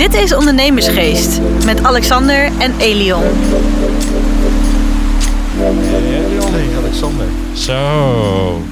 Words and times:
Dit 0.00 0.14
is 0.14 0.34
Ondernemersgeest 0.34 1.40
met 1.64 1.82
Alexander 1.82 2.50
en 2.58 2.78
Elion. 2.78 3.22
Hey 6.50 6.76
Alexander. 6.76 7.26
Zo. 7.54 8.62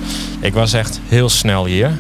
Ik 0.41 0.55
was 0.55 0.73
echt 0.73 1.01
heel 1.09 1.29
snel 1.29 1.67
hier. 1.67 1.99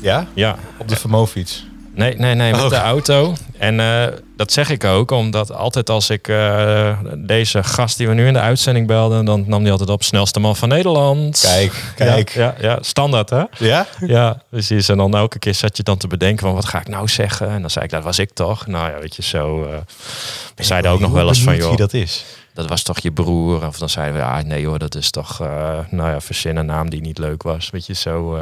Ja? 0.00 0.26
Ja. 0.34 0.56
Op 0.76 0.88
de 0.88 0.96
Vermofiets. 0.96 1.66
Nee, 1.96 2.14
nee, 2.16 2.34
nee, 2.34 2.52
met 2.52 2.60
Oh. 2.62 2.68
de 2.68 2.76
auto. 2.76 3.34
En 3.58 3.80
eh, 3.80 4.06
dat 4.36 4.52
zeg 4.52 4.70
ik 4.70 4.84
ook, 4.84 5.10
omdat 5.10 5.52
altijd 5.52 5.90
als 5.90 6.10
ik 6.10 6.28
eh, 6.28 6.98
deze 7.16 7.62
gast 7.62 7.96
die 7.96 8.08
we 8.08 8.14
nu 8.14 8.26
in 8.26 8.32
de 8.32 8.38
uitzending 8.40 8.86
belden, 8.86 9.24
dan 9.24 9.44
nam 9.46 9.62
hij 9.62 9.70
altijd 9.70 9.90
op 9.90 10.02
snelste 10.02 10.40
man 10.40 10.56
van 10.56 10.68
Nederland. 10.68 11.40
Kijk, 11.40 11.72
kijk. 11.96 12.30
Ja, 12.30 12.54
ja, 12.58 12.68
ja, 12.70 12.78
standaard 12.80 13.30
hè? 13.30 13.42
Ja? 13.58 13.86
Ja, 14.06 14.42
precies. 14.50 14.88
En 14.88 14.96
dan 14.96 15.14
elke 15.16 15.38
keer 15.38 15.54
zat 15.54 15.76
je 15.76 15.82
dan 15.82 15.96
te 15.96 16.06
bedenken 16.06 16.46
van 16.46 16.54
wat 16.54 16.64
ga 16.64 16.80
ik 16.80 16.88
nou 16.88 17.08
zeggen? 17.08 17.48
En 17.48 17.60
dan 17.60 17.70
zei 17.70 17.84
ik, 17.84 17.90
dat 17.90 18.02
was 18.02 18.18
ik 18.18 18.30
toch? 18.32 18.66
Nou 18.66 18.90
ja, 18.90 18.98
weet 19.00 19.16
je, 19.16 19.22
zo. 19.22 19.64
eh 19.64 19.70
we 20.54 20.64
zeiden 20.64 20.90
ook 20.90 21.00
nog 21.00 21.12
wel 21.12 21.28
eens 21.28 21.42
van, 21.42 21.56
joh, 21.56 21.68
wie 21.68 21.76
dat 21.76 21.92
is. 21.94 22.24
dat 22.54 22.68
was 22.68 22.82
toch 22.82 22.98
je 22.98 23.12
broer? 23.12 23.66
Of 23.66 23.78
dan 23.78 23.88
zeiden 23.88 24.14
we, 24.14 24.20
ja, 24.20 24.42
nee 24.42 24.66
hoor, 24.66 24.78
dat 24.78 24.94
is 24.94 25.10
toch, 25.10 25.40
eh, 25.40 25.78
nou 25.90 26.10
ja, 26.10 26.20
verzin 26.20 26.56
een 26.56 26.66
naam 26.66 26.90
die 26.90 27.00
niet 27.00 27.18
leuk 27.18 27.42
was. 27.42 27.70
Weet 27.70 27.86
je, 27.86 27.94
zo. 27.94 28.38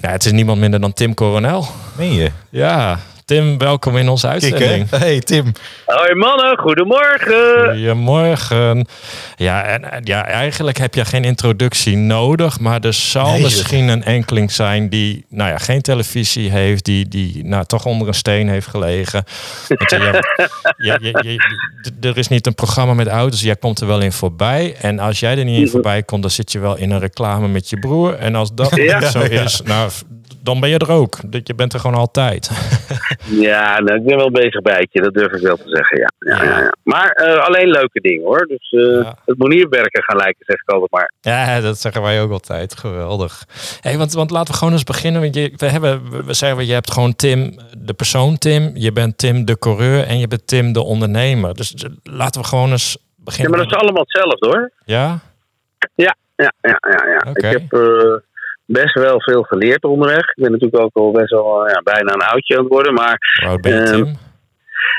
Ja, 0.00 0.10
het 0.10 0.24
is 0.24 0.32
niemand 0.32 0.58
minder 0.60 0.80
dan 0.80 0.92
Tim 0.92 1.14
Coronel. 1.14 1.66
Meen 1.96 2.12
je? 2.14 2.30
Ja, 2.50 2.98
Tim, 3.30 3.58
welkom 3.58 3.96
in 3.96 4.08
onze 4.08 4.28
uitzending. 4.28 4.90
Hey 4.90 5.20
Tim. 5.20 5.52
Hoi 5.86 6.14
mannen, 6.14 6.58
goedemorgen. 6.58 7.64
Goedemorgen. 7.74 8.86
Ja, 9.36 9.62
en, 9.62 10.00
ja, 10.04 10.26
eigenlijk 10.26 10.78
heb 10.78 10.94
je 10.94 11.04
geen 11.04 11.24
introductie 11.24 11.96
nodig, 11.96 12.60
maar 12.60 12.80
er 12.80 12.92
zal 12.92 13.32
Nee, 13.32 13.42
misschien 13.42 13.88
een 13.88 14.04
enkeling 14.04 14.52
zijn 14.52 14.88
die, 14.88 15.24
nou 15.28 15.50
ja, 15.50 15.58
geen 15.58 15.80
televisie 15.82 16.50
heeft, 16.50 16.84
die, 16.84 17.08
die 17.08 17.44
nou, 17.44 17.64
toch 17.64 17.84
onder 17.84 18.08
een 18.08 18.14
steen 18.14 18.48
heeft 18.48 18.66
gelegen. 18.66 19.24
Want 19.68 19.88
d- 22.00 22.04
er 22.04 22.18
is 22.18 22.28
niet 22.28 22.46
een 22.46 22.54
programma 22.54 22.94
met 22.94 23.06
auto's, 23.08 23.40
jij 23.40 23.56
komt 23.56 23.80
er 23.80 23.86
wel 23.86 24.00
in 24.00 24.12
voorbij. 24.12 24.74
En 24.80 24.98
als 24.98 25.20
jij 25.20 25.38
er 25.38 25.44
niet 25.44 25.60
in 25.60 25.68
voorbij 25.68 26.02
komt, 26.02 26.22
dan 26.22 26.30
zit 26.30 26.52
je 26.52 26.58
wel 26.58 26.76
in 26.76 26.90
een 26.90 27.00
reclame 27.00 27.48
met 27.48 27.70
je 27.70 27.78
broer. 27.78 28.14
En 28.14 28.34
als 28.34 28.54
dat 28.54 28.76
Ja. 28.76 28.98
niet 28.98 29.08
zo 29.08 29.20
is, 29.44 29.60
nou, 29.64 29.90
dan 30.42 30.60
ben 30.60 30.68
je 30.68 30.78
er 30.78 30.90
ook. 30.90 31.18
Dat- 31.32 31.46
Je 31.46 31.54
bent 31.54 31.72
er 31.72 31.80
gewoon 31.80 31.96
altijd. 31.96 32.50
Ja, 33.30 33.80
nou, 33.80 33.98
ik 33.98 34.04
ben 34.04 34.16
wel 34.16 34.30
bezig 34.30 34.62
bij 34.62 34.86
je, 34.90 35.00
dat 35.00 35.14
durf 35.14 35.32
ik 35.32 35.42
wel 35.42 35.56
te 35.56 35.68
zeggen. 35.68 35.98
Ja. 35.98 36.08
Ja, 36.18 36.44
ja, 36.44 36.58
ja. 36.58 36.72
Maar 36.82 37.08
eh, 37.10 37.46
alleen 37.46 37.68
leuke 37.70 38.00
dingen 38.00 38.24
hoor. 38.24 38.46
Dus 38.46 38.70
eh, 38.70 39.02
Ja. 39.02 39.14
het 39.24 39.38
moet 39.38 39.48
niet 39.48 39.66
werken 39.68 40.02
gaan 40.02 40.16
lijken, 40.16 40.44
zeg 40.46 40.56
ik 40.62 40.70
altijd 40.70 40.90
maar. 40.90 41.12
Ja, 41.20 41.60
dat 41.60 41.78
zeggen 41.78 42.02
wij 42.02 42.20
ook 42.22 42.30
altijd. 42.30 42.76
Geweldig. 42.78 43.44
Hey, 43.80 43.98
want, 43.98 44.12
want 44.12 44.30
laten 44.30 44.52
we 44.52 44.58
gewoon 44.58 44.72
eens 44.72 44.84
beginnen. 44.84 45.20
Want 45.20 45.34
je, 45.34 45.52
we, 45.56 45.66
hebben, 45.66 46.10
we- 46.10 46.24
we 46.24 46.32
zeggen, 46.34 46.66
je 46.66 46.72
hebt 46.72 46.90
gewoon 46.92 47.16
Tim, 47.16 47.58
de 47.78 47.92
persoon 47.94 48.38
Tim. 48.38 48.70
Je 48.74 48.92
bent 48.92 49.18
Tim, 49.18 49.44
de 49.44 49.58
coureur. 49.58 50.04
En 50.06 50.18
je 50.18 50.28
bent 50.28 50.46
Tim, 50.46 50.72
de 50.72 50.82
ondernemer. 50.82 51.54
Dus 51.54 51.74
eh, 51.74 51.90
laten 52.02 52.40
we 52.40 52.46
gewoon 52.46 52.70
eens 52.70 52.92
Ja, 53.00 53.24
beginnen. 53.24 53.50
maar 53.50 53.60
dat 53.60 53.70
is 53.72 53.78
allemaal 53.78 54.02
hetzelfde 54.02 54.46
hoor. 54.46 54.72
Ja? 54.84 55.18
Ja, 55.94 56.16
ja, 56.36 56.52
ja, 56.60 56.78
ja. 56.80 57.30
Oké. 57.30 57.46
Ik 57.48 57.52
heb 57.52 57.72
eh, 57.72 57.80
best 58.72 58.94
wel 58.94 59.20
veel 59.20 59.42
geleerd 59.42 59.84
onderweg. 59.84 60.28
Ik 60.28 60.42
ben 60.42 60.50
natuurlijk 60.52 60.82
ook 60.82 60.94
al 60.96 61.10
best 61.10 61.30
wel 61.30 61.66
eh, 61.66 61.72
ja, 61.74 61.80
bijna 61.82 62.12
een 62.12 62.20
oudje 62.32 62.56
aan 62.56 62.62
het 62.64 62.72
worden. 62.72 62.94
Maar 62.94 63.18
oud 63.46 63.60
ben 63.60 63.72
je, 63.72 63.78
Ehm, 63.80 63.92
Tim? 63.94 64.16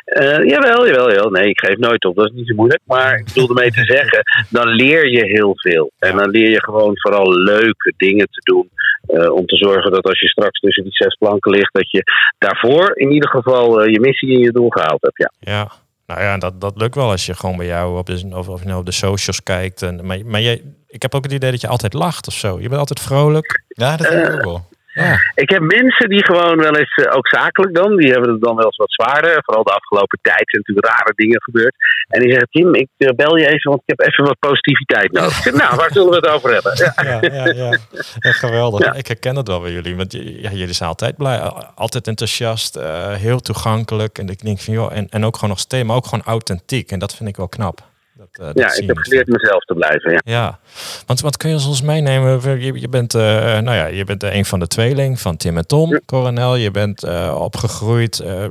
eh, 0.05 0.43
jawel, 0.49 0.87
jawel, 0.87 1.09
jawel. 1.11 1.29
Nee, 1.29 1.49
ik 1.49 1.59
geef 1.59 1.77
nooit 1.77 2.05
op. 2.05 2.15
Dat 2.15 2.25
is 2.25 2.35
niet 2.35 2.47
zo 2.47 2.55
moeilijk. 2.55 2.81
Maar 2.85 3.15
ik 3.19 3.25
bedoel 3.25 3.47
ermee 3.49 3.71
te 3.71 3.85
zeggen, 3.85 4.21
dan 4.49 4.67
leer 4.67 5.09
je 5.09 5.25
heel 5.25 5.51
veel. 5.55 5.91
En 5.99 6.15
dan 6.17 6.29
leer 6.29 6.49
je 6.49 6.63
gewoon 6.63 6.91
vooral 6.99 7.31
leuke 7.33 7.93
dingen 7.97 8.27
te 8.31 8.41
doen. 8.53 8.69
eh, 9.07 9.31
om 9.33 9.45
te 9.45 9.55
zorgen 9.55 9.91
dat 9.91 10.03
als 10.05 10.19
je 10.19 10.27
straks 10.27 10.59
tussen 10.59 10.83
die 10.83 10.93
zes 10.93 11.15
planken 11.15 11.51
ligt, 11.51 11.73
dat 11.73 11.91
je 11.91 12.03
daarvoor 12.37 12.91
in 12.97 13.11
ieder 13.11 13.29
geval 13.29 13.83
je 13.87 13.99
missie 13.99 14.33
en 14.35 14.39
je 14.41 14.51
doel 14.51 14.69
gehaald 14.69 15.01
hebt. 15.01 15.17
Ja. 15.17 15.51
Ja. 15.53 15.71
Nou 16.07 16.21
ja, 16.21 16.37
dat, 16.37 16.61
dat 16.61 16.73
lukt 16.77 16.95
wel 16.95 17.09
als 17.11 17.25
je 17.25 17.33
gewoon 17.33 17.57
bij 17.57 17.65
jou 17.65 17.97
op 17.97 18.05
de, 18.05 18.27
of, 18.33 18.47
of 18.49 18.59
je 18.61 18.67
nou 18.67 18.79
op 18.79 18.85
de 18.85 18.91
socials 18.91 19.43
kijkt. 19.43 19.81
En, 19.81 20.05
maar 20.05 20.17
maar 20.25 20.41
jij, 20.41 20.61
ik 20.91 21.01
heb 21.01 21.15
ook 21.15 21.23
het 21.23 21.33
idee 21.33 21.51
dat 21.51 21.61
je 21.61 21.67
altijd 21.67 21.93
lacht 21.93 22.27
of 22.27 22.33
zo. 22.33 22.59
Je 22.59 22.67
bent 22.67 22.79
altijd 22.79 22.99
vrolijk. 22.99 23.63
Ja, 23.67 23.97
dat 23.97 24.09
denk 24.09 24.27
ik 24.27 24.33
ook 24.33 24.43
wel. 24.43 24.69
Ja. 24.93 25.19
Ik 25.35 25.49
heb 25.49 25.61
mensen 25.61 26.09
die 26.09 26.25
gewoon 26.25 26.57
wel 26.57 26.75
eens, 26.75 26.93
eh, 26.93 27.15
ook 27.17 27.27
zakelijk 27.27 27.75
dan, 27.75 27.95
die 27.95 28.11
hebben 28.11 28.31
het 28.31 28.41
dan 28.41 28.55
wel 28.55 28.65
eens 28.65 28.77
wat 28.77 28.91
zwaarder. 28.91 29.41
Vooral 29.43 29.63
de 29.63 29.71
afgelopen 29.71 30.19
tijd 30.21 30.49
zijn 30.49 30.63
natuurlijk 30.65 30.87
rare 30.87 31.13
dingen 31.15 31.41
gebeurd. 31.41 31.75
En 32.07 32.19
die 32.21 32.29
zeggen, 32.29 32.49
Tim, 32.51 32.75
ik 32.75 32.89
eh, 32.97 33.09
bel 33.15 33.37
je 33.37 33.45
even, 33.47 33.69
want 33.69 33.81
ik 33.85 33.95
heb 33.97 34.07
even 34.07 34.23
wat 34.23 34.39
positiviteit 34.39 35.11
nodig. 35.11 35.37
Ik 35.37 35.43
zeg, 35.43 35.53
nou, 35.53 35.75
waar 35.75 35.91
zullen 35.91 36.09
we 36.09 36.15
het 36.15 36.27
over 36.27 36.53
hebben? 36.53 36.73
Ja. 36.81 37.19
Ja, 37.21 37.45
ja, 37.45 37.45
ja. 37.45 37.79
Geweldig. 38.19 38.85
Ja. 38.85 38.93
Ik 38.93 39.07
herken 39.07 39.35
dat 39.35 39.47
wel 39.47 39.61
bij 39.61 39.71
jullie. 39.71 39.95
Want 39.95 40.11
jullie 40.11 40.73
zijn 40.73 40.89
altijd 40.89 41.17
blij, 41.17 41.39
altijd 41.75 42.07
enthousiast, 42.07 42.75
eh, 42.75 43.13
heel 43.13 43.39
toegankelijk. 43.39 44.17
En 44.17 44.29
ik 44.29 44.41
denk 44.41 44.59
van 44.59 44.73
joh, 44.73 44.95
en, 44.95 45.07
en 45.09 45.25
ook 45.25 45.35
gewoon 45.35 45.49
nog 45.49 45.59
steeds, 45.59 45.87
maar 45.87 45.95
ook 45.95 46.05
gewoon 46.05 46.25
authentiek. 46.25 46.91
En 46.91 46.99
dat 46.99 47.15
vind 47.15 47.29
ik 47.29 47.37
wel 47.37 47.47
knap. 47.47 47.89
Eh, 48.31 48.45
dat 48.45 48.57
Ja, 48.57 48.73
ik 48.75 48.87
heb 48.87 48.97
geleerd 48.97 49.27
mezelf 49.27 49.63
te 49.63 49.73
blijven. 49.73 50.11
Ja. 50.11 50.19
Ja, 50.23 50.59
want 51.05 51.21
wat 51.21 51.37
kun 51.37 51.49
je 51.49 51.55
ons 51.67 51.81
meenemen? 51.81 52.59
Je, 52.61 52.79
je 52.79 52.89
bent, 52.89 53.13
eh, 53.15 53.21
nou 53.59 53.75
ja, 53.75 53.85
je 53.85 54.03
bent 54.03 54.23
een 54.23 54.45
van 54.45 54.59
de 54.59 54.67
tweeling 54.67 55.19
van 55.19 55.37
Tim 55.37 55.57
en 55.57 55.67
Tom, 55.67 55.89
Ja. 55.91 55.99
Coronel. 56.05 56.55
Je 56.55 56.71
bent 56.71 57.03
eh, 57.03 57.37
opgegroeid. 57.39 58.19
eh, 58.19 58.45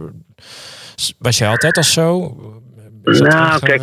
was 1.18 1.38
je 1.38 1.46
altijd 1.46 1.76
al 1.76 1.82
zo? 1.84 2.36
Nou, 3.02 3.60
kijk? 3.60 3.82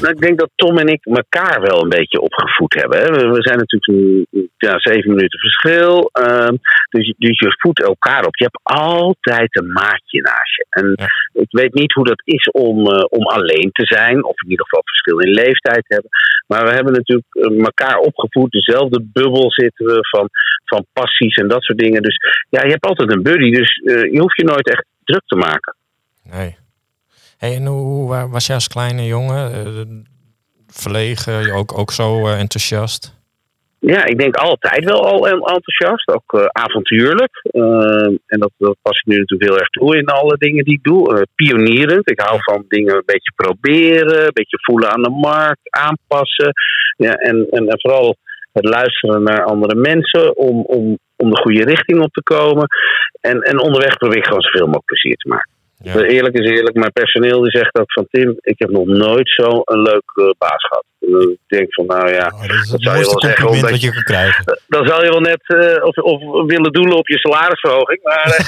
Nou, 0.00 0.12
ik 0.14 0.20
denk 0.20 0.38
dat 0.38 0.50
Tom 0.54 0.78
en 0.78 0.86
ik 0.88 1.04
elkaar 1.04 1.60
wel 1.60 1.82
een 1.82 1.88
beetje 1.88 2.20
opgevoed 2.20 2.74
hebben. 2.74 2.98
Hè. 2.98 3.04
We, 3.10 3.28
we 3.28 3.42
zijn 3.42 3.58
natuurlijk 3.58 3.92
een, 4.32 4.48
ja, 4.56 4.78
zeven 4.78 5.14
minuten 5.14 5.38
verschil. 5.38 6.10
ehm, 6.12 6.56
dus, 6.90 7.06
je- 7.06 7.14
dus 7.18 7.38
je 7.38 7.54
voedt 7.58 7.82
elkaar 7.82 8.24
op. 8.26 8.36
Je 8.36 8.44
hebt 8.44 8.60
altijd 8.62 9.56
een 9.56 9.72
maatje 9.72 10.20
naast 10.20 10.56
je. 10.56 10.66
En 10.70 10.92
Ja. 10.96 11.06
ik 11.32 11.46
weet 11.50 11.74
niet 11.74 11.92
hoe 11.92 12.04
dat 12.04 12.22
is 12.24 12.50
om, 12.50 12.86
eh, 12.86 13.04
om 13.08 13.22
alleen 13.26 13.70
te 13.72 13.86
zijn. 13.86 14.24
Of 14.24 14.42
in 14.42 14.50
ieder 14.50 14.64
geval 14.66 14.82
verschil 14.84 15.18
in 15.18 15.30
leeftijd 15.32 15.84
te 15.86 15.94
hebben. 15.94 16.10
Maar 16.46 16.64
we 16.64 16.70
hebben 16.74 16.92
natuurlijk 16.92 17.26
eh, 17.30 17.64
elkaar 17.64 17.98
opgevoed. 17.98 18.50
Dezelfde 18.50 19.02
bubbel 19.12 19.50
zitten 19.52 19.86
we 19.86 19.98
van, 20.10 20.28
van 20.64 20.86
passies 20.92 21.36
en 21.36 21.48
dat 21.48 21.62
soort 21.62 21.78
dingen. 21.78 22.02
Dus 22.02 22.16
ja, 22.48 22.62
je 22.62 22.70
hebt 22.70 22.86
altijd 22.86 23.12
een 23.12 23.22
buddy. 23.22 23.50
Dus 23.50 23.80
eh, 23.84 24.12
je 24.12 24.20
hoeft 24.20 24.36
je 24.36 24.44
nooit 24.44 24.68
echt 24.68 24.84
druk 25.04 25.22
te 25.26 25.36
maken. 25.36 25.74
Nee. 26.30 26.56
En 27.52 27.66
hoe 27.66 27.80
hoe 27.80 28.08
wa- 28.08 28.28
was 28.28 28.46
jij 28.46 28.54
als 28.54 28.68
kleine 28.68 29.06
jongen? 29.06 29.52
eh, 29.52 29.80
verlegen, 30.66 31.54
ook, 31.54 31.78
ook 31.78 31.90
zo 31.90 32.26
eh, 32.26 32.40
enthousiast? 32.40 33.22
Ja, 33.78 34.04
ik 34.04 34.18
denk 34.18 34.36
altijd 34.36 34.84
wel 34.84 35.06
al 35.06 35.28
en- 35.28 35.40
enthousiast, 35.56 36.08
ook 36.08 36.32
eh, 36.40 36.44
avontuurlijk. 36.46 37.40
Eh, 37.42 38.06
en 38.26 38.38
dat, 38.38 38.50
dat 38.58 38.76
pas 38.82 38.98
ik 38.98 39.06
nu 39.06 39.18
natuurlijk 39.18 39.50
heel 39.50 39.58
erg 39.58 39.68
toe 39.68 39.96
in 39.96 40.06
alle 40.06 40.36
dingen 40.38 40.64
die 40.64 40.74
ik 40.74 40.82
doe. 40.82 41.14
Eh, 41.16 41.22
pionierend, 41.34 42.10
ik 42.10 42.20
hou 42.20 42.38
van 42.42 42.64
dingen 42.68 42.94
een 42.94 43.02
beetje 43.06 43.32
proberen, 43.36 44.22
een 44.24 44.30
beetje 44.40 44.58
voelen 44.60 44.90
aan 44.90 45.02
de 45.02 45.10
markt, 45.10 45.70
aanpassen. 45.70 46.52
Ja, 46.96 47.12
en, 47.12 47.46
en, 47.50 47.68
en 47.68 47.80
vooral 47.80 48.16
het 48.52 48.64
luisteren 48.68 49.22
naar 49.22 49.44
andere 49.44 49.74
mensen 49.74 50.36
om, 50.36 50.60
om, 50.60 50.98
om 51.16 51.30
de 51.30 51.40
goede 51.40 51.64
richting 51.64 52.00
op 52.02 52.12
te 52.12 52.22
komen. 52.22 52.66
En, 53.20 53.40
en 53.40 53.60
onderweg 53.60 53.96
probeer 53.96 54.18
ik 54.18 54.24
gewoon 54.26 54.42
zoveel 54.42 54.66
mogelijk 54.66 54.86
plezier 54.86 55.16
te 55.16 55.28
maken. 55.28 55.52
Ja. 55.84 56.00
Eerlijk 56.00 56.34
is 56.38 56.50
eerlijk, 56.50 56.76
mijn 56.76 56.92
personeel 56.92 57.40
die 57.40 57.50
zegt 57.50 57.78
ook 57.78 57.92
van 57.92 58.06
Tim, 58.10 58.36
ik 58.40 58.58
heb 58.58 58.70
nog 58.70 58.86
nooit 58.86 59.28
zo'n 59.30 59.62
leuk 59.64 60.12
eh, 60.14 60.24
baas 60.38 60.64
gehad. 60.68 60.84
Dan 60.98 61.36
denk 61.46 61.62
ik 61.62 61.74
van 61.74 61.86
nou 61.86 62.10
ja, 62.10 62.32
Oh, 62.34 62.40
dat 62.40 62.50
is 62.50 62.68
dat 62.68 62.70
het 62.70 62.82
zou 62.82 62.96
je 62.96 63.04
mooiste 63.04 63.10
wel 63.12 63.20
zeggen, 63.20 63.44
compliment 63.44 63.54
omdat 63.54 63.70
wat 63.70 63.80
je 63.80 63.90
kan 63.92 64.02
krijgen. 64.02 64.44
dan 64.74 64.86
zal 64.86 65.04
je 65.04 65.10
wel 65.10 65.20
net 65.20 65.42
eh, 65.46 65.84
of, 65.84 65.96
of 65.96 66.46
willen 66.46 66.72
doelen 66.72 66.96
op 66.96 67.08
je 67.08 67.18
salarisverhoging. 67.18 68.00
Maar 68.02 68.24
eh, 68.24 68.44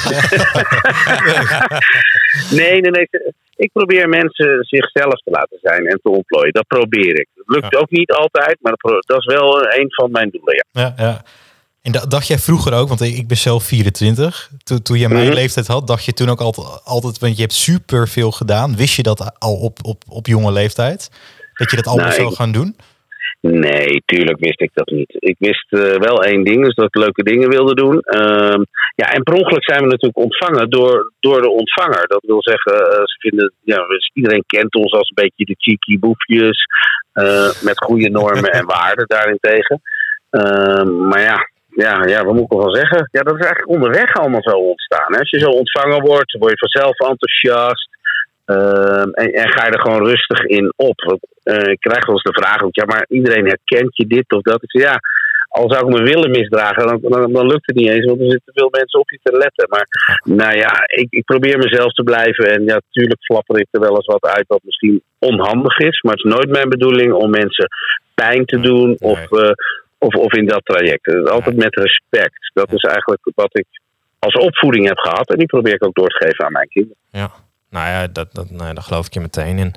nee, 2.58 2.80
nee, 2.80 2.90
nee. 2.90 3.08
Ik 3.56 3.70
probeer 3.72 4.08
mensen 4.08 4.58
zichzelf 4.64 5.14
te 5.14 5.30
laten 5.30 5.58
zijn 5.62 5.86
en 5.86 6.00
te 6.02 6.08
ontplooien. 6.10 6.52
Dat 6.52 6.66
probeer 6.66 7.20
ik. 7.20 7.28
Dat 7.34 7.44
lukt 7.46 7.72
Ja. 7.72 7.78
ook 7.78 7.90
niet 7.90 8.10
altijd, 8.12 8.56
maar 8.60 8.74
dat 8.76 9.04
dat 9.06 9.18
is 9.18 9.24
wel 9.34 9.64
een 9.78 9.92
van 9.94 10.10
mijn 10.10 10.30
doelen. 10.30 10.66
Ja. 10.72 10.82
Ja, 10.82 10.92
ja. 10.96 11.22
En 11.86 11.92
da- 11.92 12.06
dacht 12.06 12.26
jij 12.26 12.38
vroeger 12.38 12.72
ook, 12.72 12.88
want 12.88 13.00
ik 13.00 13.28
ben 13.28 13.36
zelf 13.36 13.64
24. 13.64 14.50
Toen, 14.64 14.82
toen 14.82 14.98
je 14.98 15.08
mijn 15.08 15.24
Mhm. 15.26 15.34
leeftijd 15.34 15.66
had, 15.66 15.86
dacht 15.86 16.04
je 16.04 16.12
toen 16.12 16.28
ook 16.28 16.40
altijd, 16.40 16.66
altijd, 16.84 17.18
want 17.18 17.34
je 17.36 17.40
hebt 17.42 17.52
super 17.54 18.08
veel 18.08 18.30
gedaan. 18.30 18.76
Wist 18.76 18.96
je 18.96 19.02
dat 19.02 19.34
al 19.38 19.54
op, 19.54 19.78
op, 19.82 20.02
op 20.08 20.26
jonge 20.26 20.52
leeftijd? 20.52 21.10
Dat 21.54 21.70
je 21.70 21.76
dat 21.76 21.86
allemaal 21.86 22.04
Nou, 22.06 22.18
zou 22.18 22.30
ik- 22.30 22.36
gaan 22.36 22.52
doen? 22.52 22.76
Nee, 23.40 24.02
tuurlijk 24.06 24.38
wist 24.40 24.60
ik 24.60 24.70
dat 24.74 24.86
niet. 24.90 25.16
Ik 25.18 25.36
wist 25.38 25.66
eh, 25.72 25.80
wel 26.08 26.24
één 26.24 26.44
ding, 26.44 26.64
dus 26.64 26.74
dat 26.74 26.84
ik 26.86 26.94
leuke 26.96 27.22
dingen 27.22 27.48
wilde 27.48 27.74
doen. 27.74 28.00
Ehm, 28.00 28.60
ja, 28.94 29.06
en 29.12 29.22
per 29.22 29.34
ongeluk 29.34 29.64
zijn 29.64 29.80
we 29.82 29.86
natuurlijk 29.88 30.18
ontvangen 30.18 30.70
door, 30.70 31.12
door 31.20 31.40
de 31.42 31.50
ontvanger. 31.50 32.06
Dat 32.08 32.24
wil 32.26 32.42
zeggen, 32.42 32.72
eh, 32.72 32.98
ze 33.04 33.16
vinden, 33.18 33.52
ja, 33.64 33.76
dus 33.86 34.10
iedereen 34.14 34.44
kent 34.46 34.74
ons 34.74 34.92
als 34.92 35.08
een 35.08 35.22
beetje 35.24 35.44
de 35.44 35.54
cheeky 35.58 35.98
boefjes. 35.98 36.64
eh, 37.12 37.50
met 37.62 37.78
goede 37.78 38.10
normen 38.10 38.50
en 38.60 38.66
waarden 38.66 39.06
daarentegen. 39.06 39.82
Ehm, 40.30 41.06
maar 41.08 41.20
ja, 41.20 41.48
ja, 41.84 42.04
ja, 42.06 42.24
wat 42.24 42.34
moet 42.34 42.52
ik 42.52 42.58
wel 42.58 42.74
zeggen? 42.74 43.08
Ja, 43.12 43.22
dat 43.22 43.34
is 43.34 43.44
eigenlijk 43.44 43.74
onderweg 43.76 44.14
allemaal 44.14 44.42
zo 44.42 44.56
ontstaan. 44.56 45.12
Hè? 45.12 45.18
Als 45.18 45.30
je 45.30 45.38
zo 45.38 45.50
ontvangen 45.50 46.00
wordt, 46.00 46.36
word 46.38 46.50
je 46.50 46.68
vanzelf 46.68 46.98
enthousiast. 46.98 47.88
Ehm, 48.44 49.10
en, 49.10 49.32
en 49.32 49.48
ga 49.52 49.66
je 49.66 49.72
er 49.72 49.80
gewoon 49.80 50.06
rustig 50.06 50.44
in 50.44 50.72
op. 50.76 51.00
Want, 51.00 51.20
eh, 51.42 51.70
ik 51.70 51.80
krijg 51.80 52.06
wel 52.06 52.14
eens 52.14 52.30
de 52.30 52.42
vraag 52.42 52.62
ook, 52.62 52.74
ja, 52.74 52.84
maar 52.84 53.04
iedereen 53.08 53.46
herkent 53.46 53.96
je 53.96 54.06
dit 54.06 54.32
of 54.32 54.42
dat. 54.42 54.62
Ik 54.62 54.70
zeg, 54.70 54.82
ja, 54.82 55.00
al 55.48 55.70
zou 55.70 55.86
ik 55.86 55.94
me 55.94 56.02
willen 56.02 56.30
misdragen, 56.30 56.86
dan, 56.86 56.98
dan, 57.02 57.32
dan, 57.32 57.46
lukt 57.46 57.66
het 57.66 57.76
niet 57.76 57.88
eens, 57.88 58.04
want 58.04 58.20
er 58.20 58.30
zitten 58.30 58.52
veel 58.54 58.68
mensen 58.70 59.00
op 59.00 59.10
je 59.10 59.18
te 59.22 59.36
letten. 59.36 59.66
Maar 59.68 59.86
nou 60.24 60.56
ja, 60.56 60.72
ik, 60.86 61.06
ik 61.10 61.24
probeer 61.24 61.58
mezelf 61.58 61.92
te 61.92 62.02
blijven. 62.02 62.44
En 62.52 62.64
ja, 62.64 62.74
natuurlijk 62.74 63.24
flapper 63.24 63.60
ik 63.60 63.68
er 63.70 63.80
wel 63.80 63.96
eens 63.96 64.06
wat 64.06 64.24
uit 64.24 64.46
wat 64.46 64.60
misschien 64.64 65.02
onhandig 65.18 65.78
is. 65.78 66.00
Maar 66.00 66.14
het 66.14 66.24
is 66.24 66.32
nooit 66.32 66.50
mijn 66.50 66.68
bedoeling 66.68 67.12
om 67.12 67.30
mensen 67.30 67.68
pijn 68.14 68.44
te 68.44 68.60
doen 68.60 68.96
of, 68.98 69.30
uh, 69.30 69.50
of, 69.98 70.14
of 70.14 70.32
in 70.32 70.46
dat 70.46 70.64
traject. 70.64 71.28
Altijd 71.28 71.56
met 71.56 71.74
respect. 71.74 72.50
Dat 72.54 72.72
is 72.72 72.82
eigenlijk 72.82 73.30
wat 73.34 73.58
ik 73.58 73.66
als 74.18 74.34
opvoeding 74.34 74.86
heb 74.86 74.98
gehad. 74.98 75.28
En 75.28 75.38
die 75.38 75.46
probeer 75.46 75.74
ik 75.74 75.84
ook 75.84 75.94
door 75.94 76.08
te 76.08 76.24
geven 76.26 76.44
aan 76.44 76.52
mijn 76.52 76.68
kinderen. 76.68 76.96
Ja, 77.10 77.30
nou 77.70 77.88
ja, 77.88 78.06
dat, 78.06 78.34
dat, 78.34 78.50
nee, 78.50 78.74
daar 78.74 78.82
geloof 78.82 79.06
ik 79.06 79.14
je 79.14 79.20
meteen 79.20 79.58
in. 79.58 79.74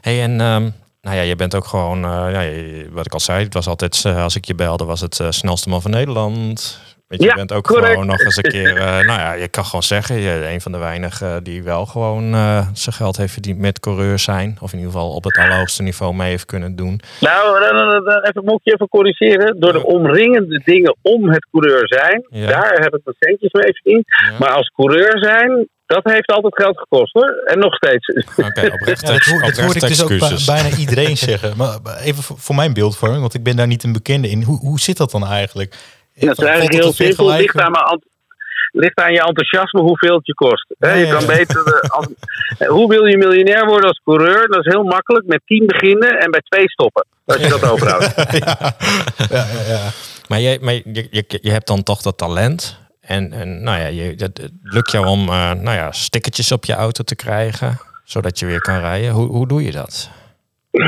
hey, 0.00 0.22
en 0.22 0.40
um, 0.40 0.74
nou 1.00 1.16
ja, 1.16 1.22
je 1.22 1.36
bent 1.36 1.54
ook 1.54 1.64
gewoon, 1.64 2.04
uh, 2.04 2.26
ja, 2.32 2.44
wat 2.90 3.06
ik 3.06 3.12
al 3.12 3.20
zei, 3.20 3.44
het 3.44 3.54
was 3.54 3.66
altijd, 3.66 4.04
uh, 4.06 4.22
als 4.22 4.36
ik 4.36 4.44
je 4.44 4.54
belde, 4.54 4.84
was 4.84 5.00
het 5.00 5.18
uh, 5.18 5.30
snelste 5.30 5.68
man 5.68 5.82
van 5.82 5.90
Nederland. 5.90 6.80
Weet 7.10 7.20
je, 7.20 7.26
ja, 7.26 7.30
je 7.32 7.36
bent 7.38 7.52
ook 7.52 7.64
correct. 7.66 7.90
gewoon 7.90 8.06
nog 8.06 8.20
eens 8.20 8.36
een 8.36 8.42
keer, 8.42 8.74
nou 8.74 9.04
ja, 9.20 9.32
je 9.32 9.48
kan 9.48 9.64
gewoon 9.64 9.82
zeggen, 9.82 10.16
je 10.16 10.48
een 10.48 10.60
van 10.60 10.72
de 10.72 10.78
weinigen 10.78 11.44
die 11.44 11.62
wel 11.62 11.86
gewoon 11.86 12.30
zijn 12.72 12.94
geld 12.94 13.16
heeft 13.16 13.32
verdiend 13.32 13.58
met 13.58 13.80
coureur 13.80 14.18
zijn. 14.18 14.56
Of 14.60 14.72
in 14.72 14.78
ieder 14.78 14.92
geval 14.92 15.10
op 15.14 15.24
het 15.24 15.36
allerhoogste 15.36 15.82
niveau 15.82 16.14
mee 16.14 16.30
heeft 16.30 16.44
kunnen 16.46 16.76
doen. 16.76 17.00
Nou, 17.20 17.60
dan, 17.60 17.76
dan, 17.76 18.04
dan 18.04 18.22
even, 18.22 18.44
moet 18.44 18.54
ik 18.54 18.60
je 18.62 18.72
even 18.72 18.88
corrigeren. 18.88 19.60
Door 19.60 19.72
de 19.72 19.84
omringende 19.84 20.62
dingen 20.64 20.96
om 21.02 21.28
het 21.30 21.46
coureur 21.50 21.88
zijn, 21.88 22.26
Ja. 22.30 22.46
daar 22.46 22.72
heb 22.80 22.94
ik 22.94 23.00
mijn 23.04 23.16
centjes 23.18 23.52
mee 23.52 23.72
verdiend. 23.72 24.04
Ja. 24.06 24.38
Maar 24.38 24.50
als 24.50 24.68
coureur 24.74 25.18
zijn, 25.18 25.68
dat 25.86 26.04
heeft 26.04 26.30
altijd 26.32 26.54
geld 26.54 26.78
gekost 26.78 27.12
hoor. 27.12 27.42
En 27.46 27.58
nog 27.58 27.74
steeds. 27.74 28.08
Oké, 28.36 28.70
oprecht, 28.72 29.00
Ja, 29.06 29.12
dat, 29.12 29.22
hoor, 29.22 29.40
dat 29.40 29.56
hoor 29.60 29.74
ik 29.76 29.80
dus 29.80 30.02
ook 30.02 30.46
bijna 30.46 30.76
iedereen 30.76 31.16
zeggen. 31.30 31.56
Maar 31.56 31.78
even 32.02 32.22
voor 32.22 32.38
voor 32.38 32.54
mijn 32.54 32.72
beeldvorming, 32.72 33.20
want 33.20 33.34
ik 33.34 33.42
ben 33.42 33.56
daar 33.56 33.66
niet 33.66 33.82
een 33.82 33.92
bekende 33.92 34.28
in. 34.28 34.42
Hoe, 34.42 34.58
hoe 34.58 34.80
zit 34.80 34.96
dat 34.96 35.10
dan 35.10 35.26
eigenlijk? 35.26 35.74
Dat 36.14 36.38
is 36.38 36.44
eigenlijk 36.44 36.82
heel 36.82 36.92
simpel. 36.92 37.30
Het 37.30 37.40
ligt 37.40 37.60
aan, 37.60 37.70
mijn 37.70 37.84
ligt 38.72 38.98
aan 38.98 39.12
je 39.12 39.20
enthousiasme 39.20 39.80
hoeveel 39.80 40.16
het 40.16 40.26
je 40.26 40.34
kost. 40.34 40.66
Je 40.78 41.08
kan 41.10 41.26
beter. 41.26 41.66
eh, 42.58 42.68
hoe 42.76 42.88
wil 42.88 43.04
je 43.04 43.16
miljonair 43.16 43.66
worden 43.66 43.88
als 43.88 44.00
coureur? 44.04 44.48
Dat 44.48 44.66
is 44.66 44.72
heel 44.72 44.82
makkelijk. 44.82 45.26
Met 45.26 45.40
10 45.46 45.66
beginnen 45.66 46.18
en 46.20 46.30
bij 46.30 46.40
2 46.44 46.68
stoppen. 46.70 47.06
Als 47.24 47.36
je 47.36 47.48
dat 47.48 47.68
overhoudt. 47.72 48.14
ja, 48.38 48.74
ja, 49.30 49.46
ja. 49.68 49.90
Maar, 50.28 50.40
je, 50.40 50.58
maar 50.60 50.74
je, 50.74 51.06
je, 51.10 51.38
je 51.42 51.50
hebt 51.50 51.66
dan 51.66 51.82
toch 51.82 52.02
dat 52.02 52.18
talent. 52.18 52.78
En, 53.00 53.32
en 53.32 53.62
nou 53.62 53.80
ja, 53.80 53.86
je, 53.86 54.02
het 54.02 54.20
het 54.20 54.52
lukt 54.62 54.90
jou 54.90 55.06
om 55.06 55.28
eh, 55.28 55.52
nou 55.52 55.76
ja, 55.76 55.92
stickertjes 55.92 56.52
op 56.52 56.64
je 56.64 56.74
auto 56.74 57.04
te 57.04 57.16
krijgen. 57.16 57.80
Zodat 58.04 58.38
je 58.38 58.46
weer 58.46 58.60
kan 58.60 58.80
rijden. 58.80 59.10
Hoe, 59.10 59.26
hoe 59.26 59.48
doe 59.48 59.64
je 59.64 59.72
dat? 59.72 60.10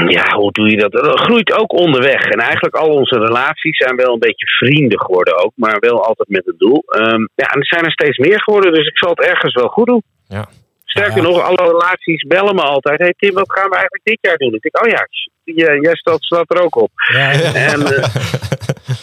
Ja, 0.08 0.34
hoe 0.36 0.52
doe 0.52 0.70
je 0.70 0.76
dat? 0.76 0.92
Dat 0.92 1.20
groeit 1.20 1.52
ook 1.52 1.72
onderweg. 1.72 2.22
En 2.24 2.38
eigenlijk 2.40 2.74
al 2.74 2.88
onze 2.88 3.18
relaties 3.18 3.76
zijn 3.76 3.96
wel 3.96 4.12
een 4.12 4.18
beetje 4.18 4.46
vrienden 4.46 5.00
geworden 5.00 5.36
ook. 5.44 5.52
Maar 5.54 5.76
wel 5.78 6.04
altijd 6.04 6.28
met 6.28 6.46
een 6.46 6.54
doel. 6.58 6.82
Ehm, 6.86 7.20
ja, 7.34 7.46
en 7.46 7.58
er 7.60 7.66
zijn 7.66 7.84
er 7.84 7.92
steeds 7.92 8.18
meer 8.18 8.42
geworden. 8.42 8.72
Dus 8.72 8.86
ik 8.86 8.98
zal 8.98 9.08
het 9.10 9.20
ergens 9.26 9.54
wel 9.54 9.68
goed 9.68 9.86
doen. 9.86 10.02
Ja. 10.28 10.46
Sterker 10.84 11.16
Ja. 11.16 11.22
nog, 11.22 11.40
alle 11.42 11.70
relaties 11.70 12.22
bellen 12.26 12.54
me 12.54 12.62
altijd. 12.62 12.98
Hey 12.98 13.14
Tim, 13.16 13.34
wat 13.34 13.52
gaan 13.52 13.68
we 13.68 13.74
eigenlijk 13.74 14.04
dit 14.04 14.18
jaar 14.20 14.36
doen? 14.36 14.54
Ik 14.54 14.62
denk, 14.62 14.84
oh 14.84 14.90
ja, 14.90 15.06
jij, 15.44 15.78
jij 15.80 15.94
staat, 15.94 16.22
staat 16.22 16.54
er 16.54 16.62
ook 16.62 16.76
op. 16.76 16.90
Ja, 17.12 17.30
ja. 17.32 17.54
En, 17.54 17.80
eh, 17.86 18.04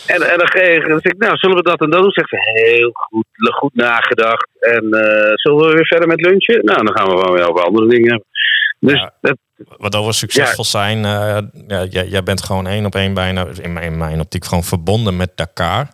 en, 0.13 0.21
en 0.31 0.37
dan, 0.37 0.49
je- 0.63 0.85
dan 0.87 0.99
zeg 0.99 1.11
ik, 1.11 1.17
nou, 1.17 1.37
zullen 1.37 1.55
we 1.55 1.61
dat 1.63 1.81
en 1.81 1.89
dat 1.89 2.01
doen? 2.01 2.11
Zegt 2.11 2.29
ze, 2.29 2.37
heel 2.65 2.89
goed, 2.93 3.25
goed 3.53 3.75
nagedacht. 3.75 4.47
En 4.59 4.83
eh, 4.93 5.31
zullen 5.33 5.67
we 5.67 5.73
weer 5.73 5.87
verder 5.87 6.07
met 6.07 6.21
lunchen? 6.21 6.65
Nou, 6.65 6.85
dan 6.85 6.97
gaan 6.97 7.09
we 7.09 7.17
gewoon 7.17 7.35
weer 7.35 7.49
over 7.49 7.63
andere 7.63 7.87
dingen. 7.87 8.23
Dus 8.79 8.93
Ja. 8.99 9.13
dat, 9.21 9.37
Wat 9.77 9.95
over 9.95 10.13
succesvol 10.13 10.63
zijn. 10.63 11.05
eh, 11.05 11.37
ja, 11.67 11.83
jij, 11.83 12.07
jij 12.07 12.23
bent 12.23 12.43
gewoon 12.43 12.67
één 12.67 12.85
op 12.85 12.95
één 12.95 13.13
bijna, 13.13 13.45
in 13.61 13.73
mijn, 13.73 13.85
in 13.91 13.97
mijn 13.97 14.19
optiek, 14.19 14.45
gewoon 14.45 14.63
verbonden 14.63 15.17
met 15.17 15.31
Dakar. 15.35 15.87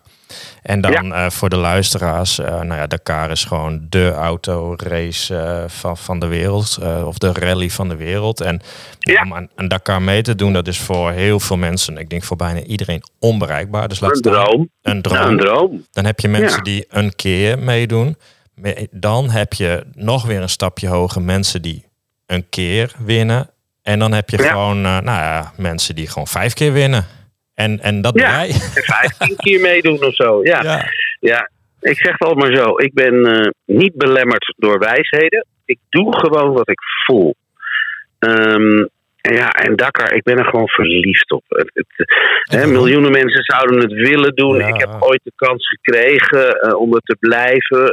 En 0.62 0.80
dan 0.80 1.14
eh, 1.14 1.30
voor 1.30 1.48
de 1.48 1.56
luisteraars, 1.56 2.38
eh, 2.38 2.46
nou 2.46 2.74
ja, 2.74 2.86
Dakar 2.86 3.30
is 3.30 3.44
gewoon 3.44 3.86
de 3.88 4.10
autorace 4.12 5.36
eh, 5.36 5.64
van, 5.66 5.96
van 5.96 6.18
de 6.18 6.26
wereld. 6.26 6.78
of 7.04 7.18
de 7.18 7.32
rally 7.32 7.70
van 7.70 7.88
de 7.88 7.96
wereld. 7.96 8.40
En 8.40 8.60
Ja. 8.98 9.22
om 9.22 9.34
aan, 9.34 9.48
aan 9.54 9.68
Dakar 9.68 10.02
mee 10.02 10.22
te 10.22 10.34
doen, 10.34 10.52
dat 10.52 10.68
is 10.68 10.78
voor 10.78 11.10
heel 11.10 11.40
veel 11.40 11.56
mensen, 11.56 11.96
ik 11.98 12.10
denk 12.10 12.22
voor 12.24 12.36
bijna 12.36 12.60
iedereen, 12.62 13.02
onbereikbaar. 13.20 13.88
Dus 13.88 14.00
laat 14.00 14.14
een 14.16 14.22
droom. 14.22 14.68
Een 14.82 15.02
droom. 15.02 15.26
Een 15.30 15.36
droom. 15.38 15.86
Dan 15.92 16.04
heb 16.04 16.20
je 16.20 16.28
mensen 16.28 16.64
die 16.64 16.84
een 16.88 17.14
keer 17.14 17.58
meedoen. 17.58 18.16
Me- 18.54 18.88
Dan 18.90 19.30
heb 19.30 19.52
je 19.52 19.84
nog 19.94 20.24
weer 20.24 20.40
een 20.42 20.48
stapje 20.48 20.88
hoger 20.88 21.22
mensen 21.22 21.62
die 21.62 21.84
een 22.26 22.46
keer 22.50 22.92
winnen. 23.04 23.50
En 23.82 23.98
dan 23.98 24.12
heb 24.12 24.28
je 24.30 24.42
Ja. 24.42 24.50
gewoon 24.50 24.76
eh, 24.84 24.98
nou 25.00 25.18
ja, 25.22 25.52
mensen 25.56 25.94
die 25.94 26.08
gewoon 26.08 26.26
vijf 26.26 26.52
keer 26.54 26.72
winnen. 26.72 27.04
En, 27.54 27.80
en 27.80 28.00
dat 28.00 28.18
Ja. 28.18 28.30
jij. 28.30 28.48
En 28.76 28.82
15 28.82 29.36
keer 29.36 29.60
meedoen 29.60 30.04
of 30.04 30.14
zo. 30.14 30.40
Ja, 30.42 30.62
ja. 30.62 30.90
Ja. 31.20 31.50
ik 31.80 31.96
zeg 31.96 32.12
het 32.12 32.20
altijd 32.28 32.48
maar 32.48 32.56
zo. 32.56 32.76
Ik 32.76 32.94
ben 32.94 33.24
eh, 33.26 33.50
niet 33.64 33.94
belemmerd 33.94 34.54
door 34.56 34.78
wijsheden. 34.78 35.46
Ik 35.64 35.78
doe 35.88 36.16
gewoon 36.18 36.52
wat 36.52 36.68
ik 36.68 36.80
voel. 37.06 37.34
En 38.18 38.90
ja, 39.34 39.48
en 39.50 39.76
Dakar, 39.76 40.12
ik 40.12 40.22
ben 40.22 40.38
er 40.38 40.44
gewoon 40.44 40.68
verliefd 40.68 41.30
op. 41.30 41.44
Het, 41.48 41.70
het, 41.74 41.86
hè, 42.42 42.66
miljoenen 42.66 43.10
mensen 43.12 43.42
zouden 43.42 43.78
het 43.80 43.92
willen 43.92 44.34
doen. 44.34 44.56
Ja. 44.56 44.66
Ik 44.66 44.80
heb 44.80 44.96
ooit 44.98 45.20
de 45.22 45.32
kans 45.36 45.68
gekregen 45.68 46.60
eh, 46.60 46.80
om 46.80 46.94
er 46.94 47.00
te 47.00 47.16
blijven. 47.20 47.86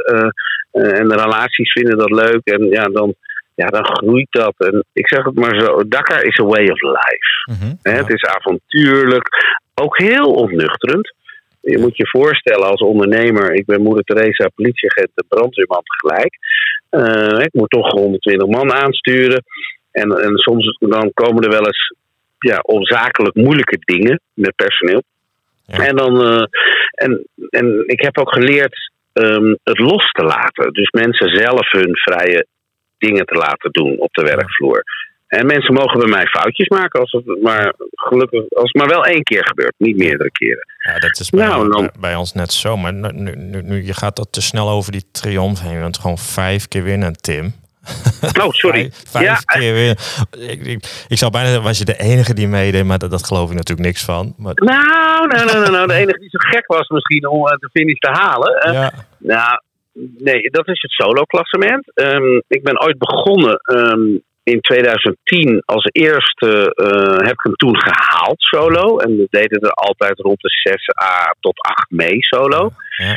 en 0.72 1.08
de 1.08 1.14
relaties 1.16 1.72
vinden 1.72 1.98
dat 1.98 2.10
leuk. 2.10 2.40
En 2.44 2.64
ja, 2.70 2.84
dan, 2.84 3.14
ja, 3.54 3.66
dan 3.66 3.86
groeit 3.86 4.26
dat. 4.30 4.54
En 4.58 4.84
ik 4.92 5.08
zeg 5.08 5.24
het 5.24 5.34
maar 5.34 5.60
zo. 5.60 5.88
Dakar 5.88 6.24
is 6.24 6.40
a 6.40 6.44
way 6.44 6.68
of 6.68 6.80
life. 6.82 7.28
Mhm. 7.44 7.96
Het 7.96 8.10
is 8.10 8.22
avontuurlijk, 8.22 9.28
ook 9.74 9.98
heel 9.98 10.30
ontnuchterend. 10.32 11.14
Je 11.60 11.78
moet 11.78 11.96
je 11.96 12.08
voorstellen 12.08 12.66
als 12.66 12.80
ondernemer, 12.80 13.52
ik 13.52 13.66
ben 13.66 13.82
moeder 13.82 14.04
Teresa, 14.04 14.50
politieagent 14.54 15.10
en 15.14 15.24
brandweerman 15.28 15.82
tegelijk. 15.82 16.38
Eh, 16.90 17.44
ik 17.44 17.52
moet 17.52 17.70
toch 17.70 17.90
120 17.90 18.48
man 18.48 18.72
aansturen. 18.72 19.44
En, 19.90 20.12
en 20.12 20.36
soms 20.36 20.76
dan 20.78 21.10
komen 21.14 21.42
er 21.42 21.50
wel 21.50 21.66
eens 21.66 21.94
ja, 22.38 22.58
onzakelijk 22.58 23.34
moeilijke 23.34 23.78
dingen 23.80 24.20
met 24.34 24.56
personeel. 24.56 25.02
Ja. 25.66 25.86
En, 25.86 25.96
dan, 25.96 26.26
eh, 26.26 26.44
en, 26.90 27.26
en 27.50 27.82
ik 27.86 28.00
heb 28.00 28.18
ook 28.18 28.32
geleerd 28.32 28.90
ehm, 29.12 29.54
het 29.62 29.78
los 29.78 30.10
te 30.10 30.24
laten. 30.24 30.72
Dus 30.72 30.90
mensen 30.90 31.28
zelf 31.28 31.70
hun 31.70 31.96
vrije 31.96 32.46
dingen 33.06 33.26
te 33.26 33.34
laten 33.34 33.70
doen 33.72 33.98
op 33.98 34.12
de 34.14 34.22
werkvloer. 34.22 34.82
En 35.26 35.46
mensen 35.46 35.74
mogen 35.74 35.98
bij 35.98 36.08
mij 36.08 36.26
foutjes 36.26 36.68
maken 36.68 37.00
als 37.00 37.10
het 37.12 37.42
maar 37.42 37.74
gelukkig 37.94 38.40
als 38.40 38.70
het 38.72 38.74
maar 38.74 38.88
wel 38.88 39.04
één 39.04 39.22
keer 39.22 39.46
gebeurt, 39.46 39.74
niet 39.78 39.96
meerdere 39.96 40.30
keren. 40.30 40.66
Ja, 40.84 40.98
dat 40.98 41.20
is 41.20 41.30
bij, 41.30 41.46
Nou, 41.46 41.70
dan- 41.70 41.90
bij- 42.00 42.14
ons 42.14 42.32
net 42.32 42.52
zo. 42.52 42.76
Maar 42.76 42.92
nu, 42.92 43.34
nu, 43.36 43.62
nu, 43.62 43.84
je 43.86 43.94
gaat 43.94 44.16
dat 44.16 44.32
te 44.32 44.42
snel 44.42 44.68
over 44.70 44.92
die 44.92 45.04
triomf 45.12 45.60
heen. 45.60 45.72
Je 45.72 45.80
bent 45.80 45.98
gewoon 45.98 46.18
vijf 46.18 46.68
keer 46.68 46.82
winnen, 46.82 47.12
Tim. 47.20 47.54
Oh, 48.40 48.50
sorry. 48.52 48.80
Vijf, 48.92 49.02
vijf 49.12 49.24
Ja. 49.26 49.34
keer 49.58 49.72
winnen. 49.74 49.96
Ik, 50.50 50.66
ik, 50.66 51.04
ik 51.08 51.18
zou 51.18 51.30
bijna 51.30 51.46
zeggen, 51.46 51.64
was 51.66 51.78
je 51.78 51.84
de 51.84 51.98
enige 51.98 52.34
die 52.34 52.48
meedeed. 52.48 52.84
Maar 52.84 52.98
dat, 52.98 53.10
dat 53.10 53.26
geloof 53.26 53.50
ik 53.50 53.56
natuurlijk 53.56 53.86
niks 53.86 54.04
van. 54.04 54.34
Maar, 54.36 54.52
Nou, 54.54 55.26
nou, 55.26 55.44
nou, 55.44 55.58
nou, 55.58 55.70
nou, 55.70 55.86
de 55.86 55.94
enige 55.94 56.18
die 56.18 56.30
zo 56.30 56.38
gek 56.38 56.66
was 56.66 56.88
misschien 56.88 57.26
om 57.28 57.46
eh, 57.48 57.56
de 57.58 57.68
finish 57.72 57.98
te 57.98 58.10
halen. 58.10 58.54
eh, 58.60 58.72
ja. 58.72 58.92
Nou, 59.18 59.60
nee, 60.18 60.50
dat 60.50 60.68
is 60.68 60.82
het 60.82 60.90
solo-klassement. 60.90 61.90
Ehm, 61.94 62.40
ik 62.48 62.62
ben 62.62 62.82
ooit 62.82 62.98
begonnen 62.98 63.56
ehm, 63.56 64.18
in 64.42 64.60
2010 64.60 65.62
als 65.64 65.88
eerste. 65.92 66.74
eh, 66.74 67.26
heb 67.26 67.32
ik 67.32 67.42
hem 67.42 67.54
toen 67.54 67.76
gehaald 67.80 68.42
solo. 68.42 68.98
En 68.98 69.16
we 69.16 69.26
deden 69.30 69.60
er 69.60 69.70
altijd 69.70 70.18
rond 70.18 70.40
de 70.40 70.50
6 70.50 70.88
a 71.02 71.34
tot 71.40 71.60
8 71.60 71.90
mee 71.90 72.16
solo. 72.18 72.70
Ja. 72.96 73.14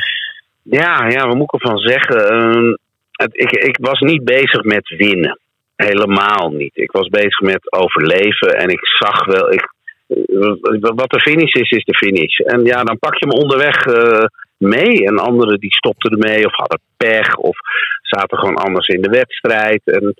Ja, 0.70 1.08
ja, 1.08 1.28
wat 1.28 1.36
moet 1.36 1.54
ik 1.54 1.62
ervan 1.62 1.78
zeggen? 1.78 2.30
Ehm, 2.30 2.74
het, 3.12 3.30
ik, 3.32 3.52
ik 3.52 3.78
was 3.82 4.00
niet 4.00 4.24
bezig 4.24 4.64
met 4.64 4.90
winnen. 4.98 5.40
Helemaal 5.76 6.50
niet. 6.50 6.78
Ik 6.78 6.92
was 6.92 7.08
bezig 7.08 7.40
met 7.40 7.72
overleven. 7.72 8.56
En 8.58 8.70
ik 8.70 8.86
zag 8.86 9.26
wel. 9.26 9.54
Ik, 9.54 9.74
eh, 10.08 10.54
wat 10.80 11.10
de 11.10 11.20
finish 11.20 11.54
is, 11.54 11.70
is 11.70 11.84
de 11.84 11.98
finish. 11.98 12.40
En 12.40 12.64
ja, 12.64 12.84
dan 12.84 13.00
pak 13.00 13.16
je 13.16 13.26
hem 13.28 13.40
onderweg 13.42 13.86
eh, 13.86 14.26
mee. 14.58 15.06
En 15.06 15.20
anderen 15.20 15.60
die 15.60 15.74
stopten 15.74 16.12
ermee 16.12 16.46
of 16.46 16.56
hadden 16.56 16.80
pech 16.98 17.36
of 17.36 17.58
zaten 18.02 18.38
gewoon 18.38 18.56
anders 18.56 18.88
in 18.88 19.02
de 19.02 19.10
wedstrijd. 19.10 19.82
En 19.84 20.16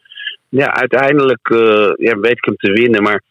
ja, 0.50 0.74
uiteindelijk 0.74 1.50
eh, 1.50 1.92
ja, 1.96 2.20
weet 2.20 2.38
ik 2.38 2.46
hem 2.46 2.56
te 2.56 2.72
winnen. 2.72 3.04
Maar 3.04 3.22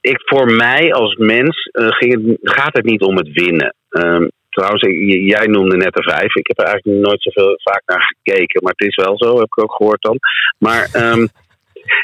ik, 0.00 0.22
voor 0.24 0.52
mij 0.52 0.92
als 0.92 1.16
mens 1.16 1.68
eh, 1.72 1.88
ging 1.88 2.12
het, 2.12 2.38
gaat 2.42 2.76
het 2.76 2.84
niet 2.84 3.02
om 3.02 3.16
het 3.16 3.32
winnen. 3.32 3.74
Ehm, 3.88 4.28
trouwens, 4.50 4.82
jij 5.26 5.46
noemde 5.46 5.76
net 5.76 5.94
de 5.94 6.02
vijf. 6.02 6.34
Ik 6.34 6.46
heb 6.46 6.58
er 6.58 6.64
eigenlijk 6.64 7.06
nooit 7.06 7.22
zoveel 7.22 7.54
vaak 7.62 7.82
naar 7.86 8.14
gekeken. 8.22 8.62
Maar 8.62 8.72
het 8.76 8.88
is 8.88 8.96
wel 9.04 9.18
zo, 9.18 9.34
heb 9.34 9.46
ik 9.56 9.62
ook 9.62 9.74
gehoord 9.74 10.02
dan. 10.02 10.18
Maar 10.58 10.88
ehm, 10.92 11.26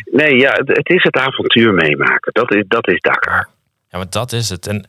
nee, 0.05 0.39
ja, 0.39 0.53
het, 0.65 0.89
is 0.89 1.03
het 1.03 1.17
avontuur 1.17 1.75
meemaken. 1.75 2.33
Dat 2.33 2.55
is, 2.55 2.65
dat 2.69 2.89
is 2.89 3.01
Dakar. 3.01 3.49
ja, 3.91 3.99
maar 3.99 4.11
dat 4.11 4.33
is 4.33 4.49
het. 4.49 4.67
En 4.67 4.85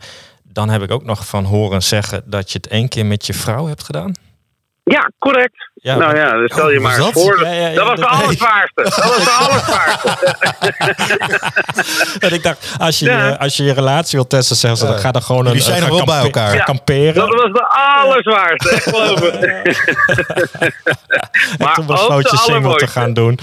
dan 0.53 0.69
heb 0.69 0.81
ik 0.81 0.91
ook 0.91 1.03
nog 1.03 1.25
van 1.27 1.43
horen 1.43 1.81
zeggen 1.83 2.23
dat 2.25 2.51
je 2.51 2.57
het 2.57 2.67
één 2.71 2.87
keer 2.89 3.05
met 3.05 3.25
je 3.25 3.33
vrouw 3.33 3.67
hebt 3.67 3.83
gedaan. 3.83 4.13
Ja, 4.85 5.11
correct. 5.19 5.71
Ja, 5.73 5.95
nou 5.95 6.15
ja, 6.17 6.37
dus 6.37 6.51
stel 6.51 6.69
je 6.71 6.77
Oh, 6.77 6.83
maar 6.83 6.97
was 6.97 7.05
dat? 7.13 7.23
voor. 7.23 7.41
Ja, 7.43 7.51
ja, 7.51 7.67
ja, 7.67 7.73
dat 7.75 7.87
was 7.87 7.99
de 7.99 8.05
allerzwaarste. 8.07 8.81
Dat 8.83 8.95
was 9.05 9.23
de 9.23 9.31
allerzwaarste. 9.31 10.17
En 12.27 12.33
ik 12.33 12.43
dacht, 12.43 12.75
als 12.77 12.99
je, 12.99 13.05
Ja. 13.05 13.27
je- 13.27 13.39
als 13.39 13.57
je 13.57 13.63
je 13.63 13.73
relatie 13.73 14.17
wilt 14.17 14.29
testen, 14.29 14.55
zeggen 14.55 14.79
ze, 14.79 14.85
dan 14.85 14.97
ga 14.99 15.11
dan 15.11 15.21
gewoon 15.21 15.41
een, 15.45 15.47
Jullie 15.51 15.61
zijn 15.67 15.79
nog 15.81 15.89
wel 15.89 16.05
bij 16.05 16.19
elkaar. 16.23 16.63
kamperen. 16.63 17.13
Dat 17.13 17.29
was 17.29 17.51
de 17.51 17.67
allerzwaarste, 18.01 18.69
echt 18.69 18.83
geloof 18.83 19.19
me. 19.21 19.29
en 21.57 21.73
toen 21.73 21.77
ook 21.77 21.85
besloot 21.85 22.23
de 22.23 22.29
je 22.31 22.37
single 22.37 22.75
te 22.75 22.87
gaan 22.87 23.13
doen. 23.13 23.39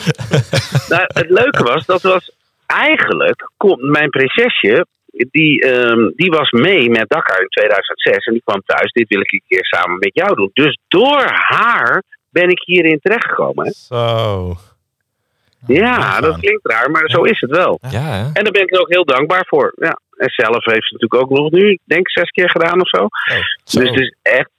Nou, 0.88 1.02
het 1.06 1.26
leuke 1.30 1.62
was, 1.62 1.86
dat 1.86 2.02
was 2.02 2.30
eigenlijk, 2.66 3.50
kon- 3.56 3.90
mijn 3.90 4.10
prinsesje, 4.10 4.86
die, 5.30 5.62
ehm, 5.62 6.10
die 6.16 6.30
was 6.30 6.50
mee 6.50 6.90
met 6.90 7.08
Dakar 7.08 7.40
in 7.40 7.48
2006 7.48 8.26
en 8.26 8.32
die 8.32 8.42
kwam 8.44 8.62
thuis, 8.64 8.92
dit 8.92 9.08
wil 9.08 9.20
ik 9.20 9.32
een 9.32 9.42
keer 9.48 9.64
samen 9.64 9.98
met 9.98 10.14
jou 10.14 10.34
doen. 10.34 10.50
Dus 10.52 10.78
door 10.88 11.24
haar 11.32 12.02
ben 12.30 12.48
ik 12.48 12.62
hierin 12.64 12.98
terechtgekomen. 13.02 13.72
Zo. 13.72 14.56
Ja, 15.66 16.20
dat 16.20 16.38
klinkt 16.38 16.66
raar, 16.66 16.90
maar 16.90 17.10
zo 17.10 17.22
is 17.22 17.40
het 17.40 17.50
wel. 17.50 17.78
Ja, 17.90 18.00
hè? 18.00 18.24
En 18.32 18.44
daar 18.44 18.52
ben 18.52 18.62
ik 18.62 18.74
er 18.74 18.80
ook 18.80 18.92
heel 18.92 19.04
dankbaar 19.04 19.44
voor. 19.46 19.72
Ja. 19.76 20.00
En 20.16 20.30
zelf 20.30 20.64
heeft 20.64 20.88
ze 20.88 20.94
natuurlijk 20.94 21.22
ook 21.22 21.38
nog 21.38 21.50
nu, 21.50 21.70
ik 21.70 21.80
denk 21.84 22.00
ik, 22.00 22.10
zes 22.10 22.30
keer 22.30 22.50
gedaan 22.50 22.80
of 22.80 22.88
zo. 22.88 23.06
Zo. 23.64 23.80
Dus 23.80 23.90
het 23.90 24.00
is 24.00 24.14
echt. 24.22 24.50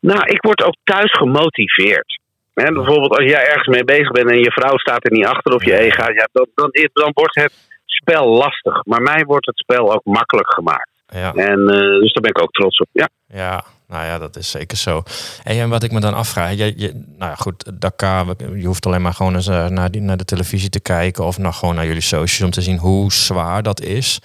Nou, 0.00 0.20
ik 0.24 0.42
word 0.42 0.62
ook 0.62 0.76
thuis 0.84 1.12
gemotiveerd. 1.12 2.20
Hè, 2.54 2.72
bijvoorbeeld 2.72 3.16
als 3.16 3.28
jij 3.28 3.46
ergens 3.46 3.66
mee 3.66 3.84
bezig 3.84 4.10
bent 4.10 4.30
en 4.30 4.38
je 4.38 4.52
vrouw 4.52 4.78
staat 4.78 5.04
er 5.04 5.12
niet 5.12 5.26
achter 5.26 5.54
of 5.54 5.64
je 5.64 5.78
ega, 5.78 6.08
ja, 6.08 6.28
dan, 6.32 6.46
dan, 6.54 6.70
dan 6.92 7.10
wordt 7.14 7.34
het 7.34 7.52
spel 8.00 8.26
lastig. 8.28 8.84
Maar 8.84 9.02
mij 9.02 9.24
wordt 9.24 9.46
het 9.46 9.58
spel 9.58 9.92
ook 9.92 10.04
makkelijk 10.04 10.52
gemaakt. 10.52 10.90
Ja. 11.06 11.32
En 11.34 11.58
eh, 11.68 12.00
dus 12.00 12.12
daar 12.12 12.22
ben 12.22 12.30
ik 12.30 12.42
ook 12.42 12.52
trots 12.52 12.78
op. 12.78 12.88
Ja. 12.92 13.08
Ja, 13.32 13.64
nou 13.88 14.04
ja, 14.04 14.18
dat 14.18 14.36
is 14.36 14.50
zeker 14.50 14.76
zo. 14.76 15.02
En 15.44 15.68
wat 15.68 15.82
ik 15.82 15.92
me 15.92 16.00
dan 16.00 16.14
afvraag, 16.14 16.54
je, 16.54 16.72
je, 16.76 16.92
nou 16.94 17.30
ja, 17.30 17.34
goed, 17.34 17.80
Dakar, 17.80 18.26
je 18.54 18.66
hoeft 18.66 18.86
alleen 18.86 19.02
maar 19.02 19.14
gewoon 19.14 19.34
eens 19.34 19.46
eh, 19.46 19.66
naar, 19.66 19.90
die, 19.90 20.00
naar 20.00 20.16
de 20.16 20.24
televisie 20.24 20.68
te 20.68 20.80
kijken 20.80 21.24
of 21.24 21.38
nou 21.38 21.54
gewoon 21.54 21.74
naar 21.74 21.86
jullie 21.86 22.00
socials 22.00 22.40
om 22.40 22.50
te 22.50 22.62
zien 22.62 22.78
hoe 22.78 23.12
zwaar 23.12 23.62
dat 23.62 23.80
is. 23.80 24.20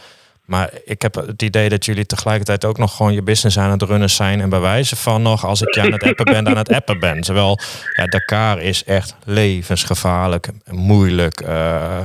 Maar 0.45 0.69
ik 0.85 1.01
heb 1.01 1.15
het 1.15 1.41
idee 1.41 1.69
dat 1.69 1.85
jullie 1.85 2.05
tegelijkertijd 2.05 2.65
ook 2.65 2.77
nog 2.77 2.95
gewoon 2.95 3.13
je 3.13 3.23
business 3.23 3.59
aan 3.59 3.71
het 3.71 3.81
runnen 3.81 4.09
zijn 4.09 4.41
en 4.41 4.49
bij 4.49 4.59
wijze 4.59 4.95
van 4.95 5.21
nog, 5.21 5.45
als 5.45 5.61
ik 5.61 5.73
je 5.73 5.81
aan 5.81 5.91
het 5.91 6.03
appen 6.03 6.25
ben, 6.25 6.47
aan 6.47 6.57
het 6.57 6.73
appen 6.73 6.99
ben. 6.99 7.21
Terwijl 7.21 7.59
ja, 7.95 8.05
Dakar 8.05 8.61
is 8.61 8.83
echt 8.83 9.15
levensgevaarlijk, 9.23 10.49
moeilijk. 10.65 11.41
eh, 11.41 11.97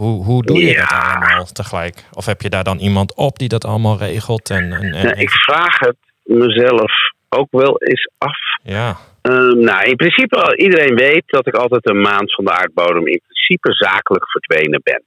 hoe, 0.00 0.24
hoe 0.24 0.42
doe 0.42 0.62
je 0.64 0.74
dat 0.74 0.92
allemaal 0.92 1.44
tegelijk? 1.44 1.96
Of 2.12 2.26
heb 2.26 2.40
je 2.40 2.50
daar 2.50 2.64
dan 2.64 2.78
iemand 2.78 3.14
op 3.16 3.38
die 3.38 3.48
dat 3.48 3.64
allemaal 3.64 3.98
regelt? 3.98 4.50
En, 4.50 4.72
en, 4.72 4.92
en 4.92 5.04
Nou, 5.04 5.18
ik 5.18 5.30
vraag 5.30 5.78
het 5.78 5.96
mezelf 6.22 6.92
ook 7.28 7.48
wel 7.50 7.78
eens 7.78 8.10
af. 8.18 8.38
ja. 8.62 8.96
Ehm, 9.22 9.58
nou, 9.58 9.82
in 9.84 9.96
principe, 9.96 10.56
iedereen 10.56 10.94
weet 10.94 11.22
dat 11.26 11.46
ik 11.46 11.54
altijd 11.54 11.88
een 11.88 12.00
maand 12.00 12.34
van 12.34 12.44
de 12.44 12.52
aardbodem 12.52 13.06
in 13.06 13.20
principe 13.26 13.72
zakelijk 13.72 14.30
verdwenen 14.30 14.80
ben. 14.82 15.02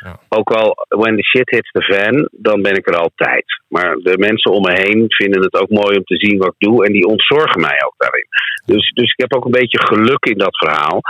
Ja. 0.00 0.18
Ook 0.28 0.50
al, 0.50 0.86
when 0.88 1.16
the 1.16 1.22
shit 1.22 1.50
hits 1.50 1.70
the 1.70 1.82
fan, 1.82 2.28
dan 2.32 2.62
ben 2.62 2.76
ik 2.76 2.88
er 2.88 2.96
altijd. 2.96 3.44
Maar 3.68 3.96
de 3.96 4.18
mensen 4.18 4.52
om 4.52 4.62
me 4.62 4.72
heen 4.72 5.04
vinden 5.08 5.42
het 5.42 5.54
ook 5.54 5.70
mooi 5.70 5.96
om 5.96 6.04
te 6.04 6.16
zien 6.16 6.38
wat 6.38 6.54
ik 6.58 6.68
doe 6.68 6.86
en 6.86 6.92
die 6.92 7.06
ontzorgen 7.06 7.60
mij 7.60 7.82
ook 7.86 7.94
daarin. 7.96 8.26
Dus, 8.66 8.90
dus 8.90 9.10
ik 9.10 9.20
heb 9.20 9.34
ook 9.34 9.44
een 9.44 9.60
beetje 9.60 9.86
geluk 9.86 10.24
in 10.24 10.38
dat 10.38 10.56
verhaal. 10.56 11.00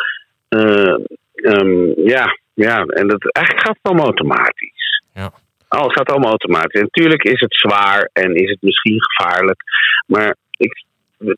Eh, 0.48 0.94
ehm, 1.36 2.08
ja, 2.08 2.38
ja, 2.54 2.84
en 2.84 3.08
dat, 3.08 3.32
eigenlijk 3.32 3.66
gaat 3.66 3.76
het 3.76 3.86
allemaal 3.92 4.04
automatisch. 4.04 5.02
Ja. 5.14 5.32
Oh, 5.68 5.82
het 5.82 5.92
gaat 5.92 6.10
allemaal 6.10 6.30
automatisch. 6.30 6.80
En 6.80 6.88
natuurlijk 6.92 7.22
is 7.22 7.40
het 7.40 7.54
zwaar 7.54 8.10
en 8.12 8.34
is 8.34 8.50
het 8.50 8.62
misschien 8.62 9.02
gevaarlijk. 9.02 9.62
Maar 10.06 10.36
ik, 10.50 10.84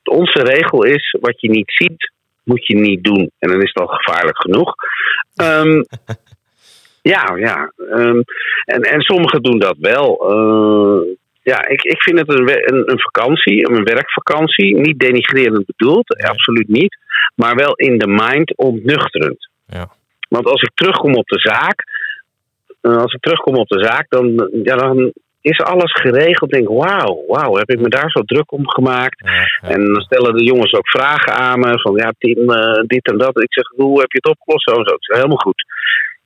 onze 0.05 0.43
regel 0.43 0.85
is: 0.85 1.17
wat 1.21 1.41
je 1.41 1.51
niet 1.51 1.71
ziet, 1.71 2.13
moet 2.45 2.67
je 2.67 2.77
niet 2.77 3.05
doen. 3.05 3.31
En 3.39 3.49
dan 3.49 3.63
is 3.63 3.73
het 3.75 3.83
al 3.83 3.97
gevaarlijk 3.97 4.41
genoeg. 4.41 4.75
Ehm, 5.37 5.83
ja, 7.15 7.37
ja. 7.37 7.73
Ehm, 7.91 8.21
en, 8.65 8.83
en 8.83 9.01
sommigen 9.01 9.43
doen 9.43 9.59
dat 9.59 9.77
wel. 9.79 10.31
Eh, 10.31 11.17
ja, 11.43 11.69
ik, 11.69 11.83
ik 11.83 12.03
vind 12.03 12.19
het 12.19 12.29
een, 12.29 12.49
een, 12.49 12.91
een 12.91 13.01
vakantie, 13.01 13.71
een 13.71 13.85
werkvakantie. 13.85 14.81
Niet 14.81 14.99
denigrerend 14.99 15.67
bedoeld, 15.67 16.23
absoluut 16.25 16.69
niet. 16.69 16.99
Maar 17.35 17.55
wel 17.55 17.75
in 17.75 17.99
de 17.99 18.07
mind 18.07 18.57
ontnuchterend. 18.57 19.49
Ja. 19.69 19.89
Want 20.29 20.47
als 20.47 20.63
ik 20.63 20.71
terugkom 20.75 21.15
op 21.15 21.27
de 21.29 21.39
zaak, 21.41 21.85
eh, 22.81 22.97
als 22.97 23.13
ik 23.15 23.21
terugkom 23.21 23.55
op 23.57 23.69
de 23.69 23.83
zaak, 23.85 24.07
dan, 24.09 24.51
ja, 24.63 24.77
dan 24.77 25.13
is 25.41 25.59
alles 25.61 25.93
geregeld. 25.93 26.51
Denk, 26.51 26.69
wauw, 26.69 27.25
wauw, 27.27 27.57
heb 27.57 27.71
ik 27.71 27.81
me 27.81 27.89
daar 27.89 28.11
zo 28.11 28.21
druk 28.23 28.53
om 28.53 28.69
gemaakt? 28.69 29.23
Ja, 29.25 29.33
ja. 29.33 29.69
En 29.69 29.85
dan 29.85 30.01
stellen 30.01 30.35
de 30.37 30.45
jongens 30.45 30.73
ook 30.73 30.89
vragen 30.89 31.33
aan 31.33 31.61
me 31.61 31.81
van 31.81 31.95
ja, 31.97 32.13
Tim, 32.19 32.51
eh, 32.51 32.83
dit 32.87 33.07
en 33.07 33.19
dat. 33.19 33.43
Ik 33.43 33.53
zeg, 33.53 33.69
hoe 33.77 34.01
heb 34.01 34.11
je 34.13 34.19
het 34.23 34.37
opgelost? 34.37 34.69
Zo 34.69 34.75
en 34.77 34.85
zo. 34.89 34.95
Ik 34.95 35.05
zeg, 35.05 35.17
helemaal 35.17 35.37
goed. 35.37 35.65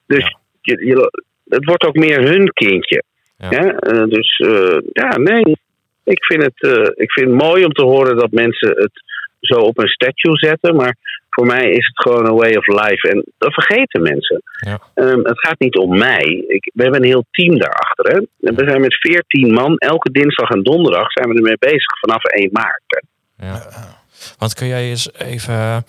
Dus 0.07 0.23
Ja. 0.25 0.39
je, 0.61 0.85
je- 0.87 1.21
het 1.49 1.65
wordt 1.65 1.85
ook 1.85 1.97
meer 1.97 2.21
hun 2.29 2.53
kindje. 2.53 3.03
Eh, 3.39 4.03
dus 4.09 4.37
ja, 4.93 5.17
nee. 5.17 5.57
Ik 6.05 6.25
vind, 6.25 6.43
het, 6.43 6.89
ik 6.97 7.13
vind 7.13 7.31
het 7.31 7.43
mooi 7.43 7.65
om 7.65 7.73
te 7.73 7.83
horen 7.83 8.17
dat 8.17 8.31
mensen 8.31 8.69
het 8.69 9.03
zo 9.43 9.55
op 9.55 9.79
een 9.79 9.89
statue 9.89 10.37
zetten. 10.39 10.77
Maar 10.77 10.97
voor 11.31 11.47
mij 11.47 11.71
is 11.71 11.87
het 11.87 12.03
gewoon 12.03 12.27
een 12.27 12.35
way 12.35 12.55
of 12.55 12.67
life. 12.67 13.09
En 13.09 13.25
dat 13.39 13.53
vergeten 13.55 14.03
mensen. 14.03 14.43
Ja. 14.67 14.81
Ehm, 14.95 15.19
het 15.19 15.41
gaat 15.41 15.59
niet 15.59 15.77
om 15.77 15.99
mij. 15.99 16.45
Ik, 16.49 16.71
we 16.75 16.83
hebben 16.83 17.01
een 17.01 17.07
heel 17.09 17.25
team 17.31 17.59
daarachter. 17.59 18.05
Hè? 18.13 18.17
En 18.49 18.55
We 18.55 18.69
zijn 18.69 18.81
met 18.81 18.95
14 19.01 19.53
man. 19.53 19.77
Elke 19.77 20.11
dinsdag 20.11 20.51
en 20.51 20.63
donderdag 20.63 21.13
zijn 21.13 21.29
we 21.29 21.35
ermee 21.35 21.57
bezig 21.59 21.99
vanaf 22.01 22.25
1 22.25 22.49
maart. 22.53 22.83
Hè? 22.87 23.47
Ja. 23.47 23.63
Want 24.39 24.55
kun 24.55 24.67
jij 24.67 24.89
eens 24.89 25.13
even, 25.19 25.85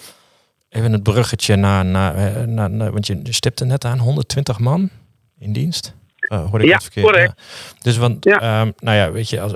even 0.69 0.91
het 0.91 1.03
bruggetje 1.03 1.55
naar, 1.55 1.85
naar, 1.85 2.15
eh, 2.15 2.43
naar, 2.43 2.69
naar- 2.69 2.91
want 2.91 3.07
je 3.07 3.19
stipte 3.23 3.65
net 3.65 3.85
aan 3.85 3.99
120 3.99 4.59
man 4.59 4.89
in 5.39 5.53
dienst. 5.53 5.95
Uh, 6.29 6.49
hoorde 6.49 6.63
ik 6.63 6.69
Ja, 6.69 6.73
het 6.75 6.83
verkeerd? 6.83 7.05
correct. 7.05 7.41
Dus 7.81 7.97
want, 7.97 8.23
Ja. 8.25 8.39
ehm, 8.39 8.71
nou 8.79 8.97
ja, 8.97 9.11
weet 9.11 9.29
je, 9.29 9.41
als, 9.41 9.53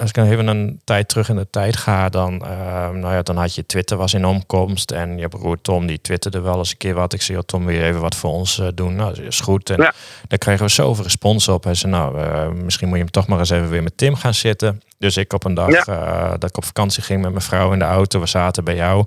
als 0.00 0.08
ik 0.08 0.14
dan 0.14 0.26
even 0.26 0.46
een 0.46 0.80
tijd 0.84 1.08
terug 1.08 1.28
in 1.28 1.36
de 1.36 1.46
tijd 1.50 1.76
ga, 1.76 2.08
dan, 2.08 2.44
ehm, 2.44 2.98
nou 2.98 3.14
ja, 3.14 3.22
dan 3.22 3.36
had 3.36 3.54
je 3.54 3.66
Twitter 3.66 3.96
was 3.96 4.14
in 4.14 4.24
omkomst 4.26 4.90
en 4.90 5.18
je 5.18 5.28
broer 5.28 5.60
Tom 5.60 5.86
die 5.86 6.00
twitterde 6.00 6.40
wel 6.40 6.58
eens 6.58 6.70
een 6.70 6.76
keer 6.76 6.94
wat. 6.94 7.12
Ik 7.12 7.22
zei, 7.22 7.36
"Joh, 7.38 7.46
Tom, 7.46 7.64
wil 7.64 7.74
je 7.74 7.82
even 7.84 8.00
wat 8.00 8.14
voor 8.14 8.30
ons 8.30 8.58
eh, 8.58 8.66
doen? 8.74 8.94
Nou, 8.96 9.14
dat 9.14 9.24
is 9.24 9.40
goed. 9.40 9.70
En 9.70 9.82
Ja. 9.82 9.92
daar 10.28 10.38
kregen 10.38 10.64
we 10.64 10.70
zoveel 10.70 11.04
respons 11.04 11.48
op. 11.48 11.64
Hij 11.64 11.74
zei, 11.74 11.92
nou, 11.92 12.20
eh, 12.20 12.48
misschien 12.48 12.86
moet 12.88 12.96
je 12.96 13.02
hem 13.02 13.12
toch 13.12 13.26
maar 13.26 13.38
eens 13.38 13.50
even 13.50 13.68
weer 13.68 13.82
met 13.82 13.96
Tim 13.96 14.14
gaan 14.14 14.34
zitten. 14.34 14.82
Dus 14.98 15.16
ik 15.16 15.32
op 15.32 15.44
een 15.44 15.54
dag 15.54 15.70
Ja. 15.70 15.84
eh, 15.84 16.30
dat 16.30 16.50
ik 16.50 16.56
op 16.56 16.64
vakantie 16.64 17.02
ging 17.02 17.22
met 17.22 17.30
mijn 17.30 17.42
vrouw 17.44 17.72
in 17.72 17.78
de 17.78 17.84
auto. 17.84 18.20
We 18.20 18.26
zaten 18.26 18.64
bij 18.64 18.74
jou. 18.76 19.04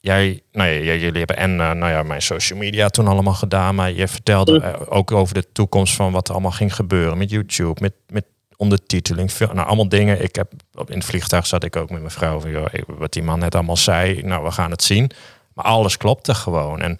Jij, 0.00 0.40
nou 0.52 0.68
ja, 0.70 0.92
jullie 0.94 1.18
hebben 1.18 1.36
en 1.36 1.50
eh, 1.60 1.70
nou 1.70 1.92
ja, 1.92 2.02
mijn 2.02 2.22
social 2.22 2.58
media 2.58 2.88
toen 2.88 3.06
allemaal 3.08 3.34
gedaan. 3.34 3.74
Maar 3.74 3.92
je 3.92 4.08
vertelde 4.08 4.60
eh, 4.60 4.74
ook 4.88 5.12
over 5.12 5.34
de 5.34 5.52
toekomst 5.52 5.94
van 5.94 6.12
wat 6.12 6.26
er 6.28 6.32
allemaal 6.34 6.50
ging 6.50 6.74
gebeuren 6.74 7.18
met 7.18 7.30
YouTube, 7.30 7.80
met, 7.80 7.92
met 8.08 8.24
ondertiteling, 8.56 9.32
veel, 9.32 9.48
nou 9.52 9.66
allemaal 9.66 9.88
dingen. 9.88 10.22
Ik 10.22 10.34
heb 10.36 10.52
op- 10.74 10.90
in 10.90 10.96
het 10.96 11.06
vliegtuig 11.06 11.46
zat 11.46 11.64
ik 11.64 11.76
ook 11.76 11.90
met 11.90 11.98
mijn 12.00 12.10
vrouw 12.12 12.40
van, 12.40 12.50
joh, 12.50 12.66
wat 12.86 13.12
die 13.12 13.22
man 13.22 13.38
net 13.38 13.54
allemaal 13.54 13.76
zei. 13.76 14.22
Nou, 14.22 14.44
we 14.44 14.50
gaan 14.50 14.70
het 14.70 14.82
zien. 14.82 15.10
Maar 15.54 15.64
alles 15.64 15.96
klopte 15.96 16.34
gewoon. 16.34 16.80
En 16.80 16.96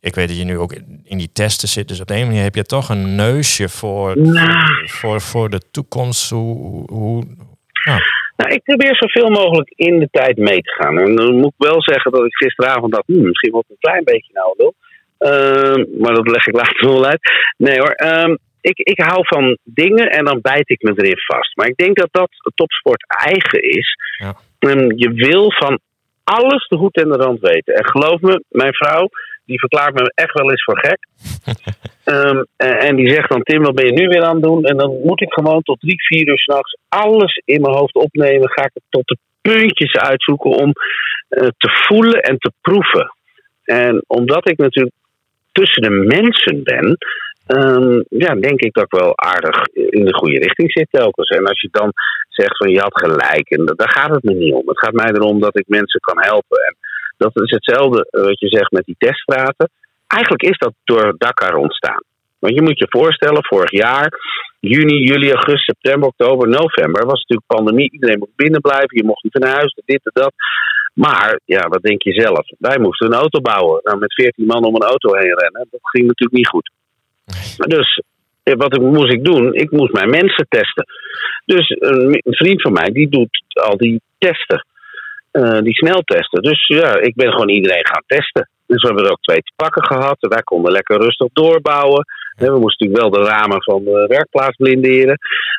ik 0.00 0.14
weet 0.14 0.28
dat 0.28 0.36
je 0.38 0.44
nu 0.44 0.58
ook 0.58 0.72
in 1.04 1.18
die 1.18 1.30
testen 1.32 1.68
zit. 1.68 1.88
Dus 1.88 2.00
op 2.00 2.10
een 2.10 2.26
manier 2.26 2.42
heb 2.42 2.54
je 2.54 2.64
toch 2.64 2.88
een 2.88 3.14
neusje 3.14 3.68
voor, 3.68 4.18
Nou. 4.18 4.88
voor, 4.88 5.20
voor 5.20 5.50
de 5.50 5.60
toekomst. 5.70 6.30
Hoe, 6.30 6.82
hoe, 6.92 7.24
nou, 7.84 8.00
Nou, 8.36 8.52
ik 8.52 8.62
probeer 8.62 8.96
zoveel 8.96 9.30
mogelijk 9.30 9.70
in 9.74 9.98
de 9.98 10.08
tijd 10.10 10.36
mee 10.36 10.60
te 10.62 10.70
gaan. 10.70 10.98
En 10.98 11.16
dan 11.16 11.34
moet 11.34 11.52
ik 11.58 11.66
wel 11.66 11.82
zeggen 11.82 12.12
dat 12.12 12.24
ik 12.24 12.34
gisteravond 12.36 12.92
dacht, 12.92 13.06
hmm, 13.06 13.22
misschien 13.26 13.50
wordt 13.52 13.68
het 13.68 13.76
een 13.80 13.90
klein 13.90 14.04
beetje 14.04 14.32
nou 14.32 14.54
wil. 14.56 14.74
Ehm, 15.18 16.00
maar 16.02 16.14
dat 16.14 16.28
leg 16.30 16.46
ik 16.46 16.54
later 16.54 16.88
wel 16.88 17.04
uit. 17.06 17.20
Nee 17.56 17.78
hoor, 17.78 17.90
ehm, 17.90 18.36
ik, 18.60 18.78
ik 18.78 19.00
hou 19.00 19.26
van 19.26 19.58
dingen 19.64 20.10
en 20.10 20.24
dan 20.24 20.40
bijt 20.40 20.70
ik 20.70 20.82
me 20.82 20.92
erin 20.96 21.18
vast. 21.26 21.56
Maar 21.56 21.66
ik 21.66 21.76
denk 21.76 21.96
dat 21.96 22.08
dat 22.10 22.30
topsport 22.54 23.04
eigen 23.26 23.62
is. 23.62 23.96
Ja. 24.18 24.34
Je 24.96 25.10
wil 25.14 25.52
van 25.52 25.80
alles 26.24 26.68
de 26.68 26.76
hoed 26.76 26.96
en 26.96 27.08
de 27.08 27.16
rand 27.16 27.40
weten. 27.40 27.74
En 27.74 27.86
geloof 27.86 28.20
me, 28.20 28.44
mijn 28.48 28.74
vrouw, 28.74 29.08
die 29.44 29.58
verklaart 29.58 29.94
me 29.94 30.12
echt 30.14 30.32
wel 30.32 30.50
eens 30.50 30.64
voor 30.64 30.78
gek. 30.78 30.98
Ehm, 32.04 32.42
en, 32.56 32.78
en 32.78 32.96
die 32.96 33.10
zegt 33.10 33.28
dan, 33.28 33.42
Tim, 33.42 33.62
wat 33.62 33.74
ben 33.74 33.86
je 33.86 33.92
nu 33.92 34.08
weer 34.08 34.22
aan 34.22 34.34
het 34.34 34.42
doen? 34.42 34.64
En 34.64 34.76
dan 34.76 35.00
moet 35.04 35.20
ik 35.20 35.32
gewoon 35.32 35.62
tot 35.62 35.80
drie, 35.80 36.02
vier 36.02 36.28
uur 36.28 36.38
s'nachts 36.38 36.76
alles 36.88 37.42
in 37.44 37.60
mijn 37.60 37.74
hoofd 37.74 37.94
opnemen. 37.94 38.50
Ga 38.50 38.64
ik 38.64 38.70
het 38.74 38.82
tot 38.88 39.06
de 39.06 39.16
puntjes 39.40 39.94
uitzoeken 39.94 40.50
om 40.50 40.72
eh, 41.28 41.48
te 41.58 41.68
voelen 41.86 42.22
en 42.22 42.38
te 42.38 42.52
proeven. 42.60 43.14
En 43.64 44.04
omdat 44.06 44.48
ik 44.48 44.58
natuurlijk 44.58 44.94
tussen 45.52 45.82
de 45.82 45.90
mensen 45.90 46.62
ben, 46.62 46.98
ehm, 47.54 48.02
ja, 48.08 48.34
denk 48.34 48.60
ik 48.60 48.72
dat 48.72 48.84
ik 48.84 48.98
wel 49.00 49.18
aardig 49.18 49.66
in 49.74 50.04
de 50.04 50.14
goede 50.14 50.38
richting 50.38 50.72
zit 50.72 50.88
telkens. 50.90 51.28
En 51.28 51.46
als 51.46 51.60
je 51.60 51.68
dan 51.70 51.92
zegt 52.28 52.56
van 52.56 52.70
je 52.70 52.80
had 52.80 52.98
gelijk, 52.98 53.50
en 53.50 53.64
da- 53.64 53.74
daar 53.76 53.92
gaat 53.92 54.10
het 54.10 54.22
me 54.22 54.34
niet 54.34 54.54
om. 54.54 54.68
Het 54.68 54.78
gaat 54.78 54.92
mij 54.92 55.10
erom 55.12 55.40
dat 55.40 55.58
ik 55.58 55.64
mensen 55.68 56.00
kan 56.00 56.18
helpen. 56.20 56.58
En 56.66 56.76
dat 57.16 57.40
is 57.40 57.50
hetzelfde 57.50 58.06
eh, 58.10 58.22
wat 58.22 58.40
je 58.40 58.48
zegt 58.48 58.70
met 58.70 58.84
die 58.84 58.94
teststraten. 58.98 59.70
Eigenlijk 60.06 60.42
is 60.42 60.58
dat 60.58 60.72
door 60.84 61.14
Dakar 61.18 61.54
ontstaan. 61.54 62.02
Want 62.38 62.54
je 62.54 62.62
moet 62.62 62.78
je 62.78 62.86
voorstellen, 62.88 63.44
vorig 63.44 63.70
jaar, 63.70 64.08
juni, 64.60 64.98
juli, 65.10 65.30
augustus, 65.30 65.64
september, 65.64 66.08
oktober, 66.08 66.48
november, 66.48 67.06
was 67.06 67.20
natuurlijk 67.20 67.46
pandemie. 67.46 67.92
Iedereen 67.92 68.18
moest 68.18 68.36
binnen 68.36 68.60
blijven, 68.60 68.96
je 68.96 69.04
mocht 69.04 69.22
niet 69.22 69.38
naar 69.38 69.54
huis, 69.54 69.78
dit 69.84 70.04
en 70.04 70.22
dat. 70.22 70.32
Maar 70.94 71.40
ja, 71.44 71.68
wat 71.68 71.82
denk 71.82 72.02
je 72.02 72.12
zelf? 72.12 72.46
Wij 72.58 72.78
moesten 72.78 73.06
een 73.06 73.20
auto 73.24 73.40
bouwen. 73.40 73.80
Nou, 73.84 73.98
met 73.98 74.14
14 74.14 74.46
man 74.46 74.64
om 74.64 74.74
een 74.74 74.90
auto 74.92 75.14
heen 75.14 75.38
rennen, 75.38 75.66
dat 75.70 75.80
ging 75.82 76.06
natuurlijk 76.06 76.38
niet 76.38 76.48
goed. 76.48 76.70
Dus 77.56 78.02
eh, 78.42 78.54
wat 78.54 78.74
ik, 78.74 78.80
moest 78.80 79.12
ik 79.12 79.24
doen? 79.24 79.54
Ik 79.54 79.70
moest 79.70 79.92
mijn 79.92 80.10
mensen 80.10 80.46
testen. 80.48 80.84
Dus 81.44 81.76
een, 81.78 82.22
vriend 82.24 82.62
van 82.62 82.72
mij 82.72 82.90
die 82.92 83.08
doet 83.08 83.42
al 83.52 83.76
die 83.76 84.00
testen. 84.18 84.66
Uh, 85.32 85.60
die 85.60 85.74
sneltesten. 85.74 86.42
Dus 86.42 86.66
ja, 86.66 87.00
ik 87.00 87.14
ben 87.14 87.30
gewoon 87.30 87.48
iedereen 87.48 87.86
gaan 87.86 88.02
testen. 88.06 88.48
Dus 88.66 88.82
we 88.82 88.86
hebben 88.86 89.04
er 89.04 89.10
ook 89.10 89.22
twee 89.22 89.42
te 89.42 89.52
pakken 89.56 89.84
gehad. 89.84 90.16
Wij 90.20 90.42
konden 90.42 90.72
lekker 90.72 91.00
rustig 91.00 91.28
doorbouwen. 91.32 92.04
We 92.36 92.58
moesten 92.58 92.88
natuurlijk 92.88 93.00
wel 93.00 93.22
de 93.22 93.30
ramen 93.30 93.62
van 93.62 93.84
de 93.84 94.04
werkplaats 94.08 94.56
blinderen. 94.56 95.18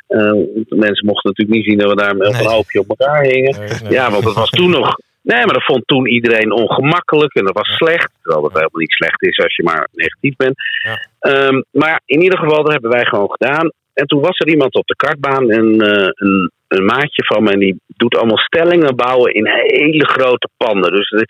Uh, 0.10 0.32
mensen 0.70 1.06
mochten 1.06 1.30
natuurlijk 1.30 1.58
niet 1.58 1.66
zien 1.66 1.78
dat 1.78 1.90
we 1.90 1.96
daar 1.96 2.16
met 2.16 2.40
een 2.40 2.50
hoopje 2.50 2.80
op 2.80 2.90
elkaar 2.90 3.24
hingen. 3.24 3.56
Ja, 3.90 4.12
want 4.12 4.24
dat 4.24 4.34
was 4.34 4.50
toen 4.50 4.70
nog. 4.70 4.96
Nee, 5.22 5.46
maar 5.46 5.54
dat 5.54 5.66
vond 5.66 5.88
toen 5.88 6.08
iedereen 6.08 6.52
ongemakkelijk 6.52 7.34
en 7.34 7.46
dat 7.46 7.58
was 7.58 7.68
slecht. 7.68 8.12
Terwijl 8.22 8.42
dat 8.42 8.54
helemaal 8.54 8.82
niet 8.82 8.92
slecht 8.92 9.22
is 9.24 9.38
als 9.38 9.56
je 9.56 9.64
maar 9.64 9.88
negatief 9.94 10.36
bent. 10.36 10.56
Ja. 10.82 11.48
Um, 11.48 11.64
maar 11.72 12.02
in 12.06 12.22
ieder 12.22 12.40
geval, 12.40 12.64
dat 12.64 12.72
hebben 12.72 12.92
wij 12.92 13.06
gewoon 13.06 13.32
gedaan. 13.32 13.72
En 13.94 14.06
toen 14.06 14.22
was 14.22 14.40
er 14.40 14.48
iemand 14.48 14.74
op 14.76 14.88
de 14.88 14.96
kartbaan, 14.96 15.52
een, 15.52 15.74
uh, 15.84 16.10
een, 16.14 16.52
een 16.68 16.86
maatje 16.86 17.26
van 17.26 17.44
me, 17.44 17.52
en 17.52 17.60
die 17.60 17.80
doet 17.88 18.16
allemaal 18.18 18.38
stellingen 18.38 18.96
bouwen 18.96 19.34
in 19.34 19.48
hele 19.48 20.08
grote 20.08 20.50
panden. 20.58 20.92
Dus 20.92 21.26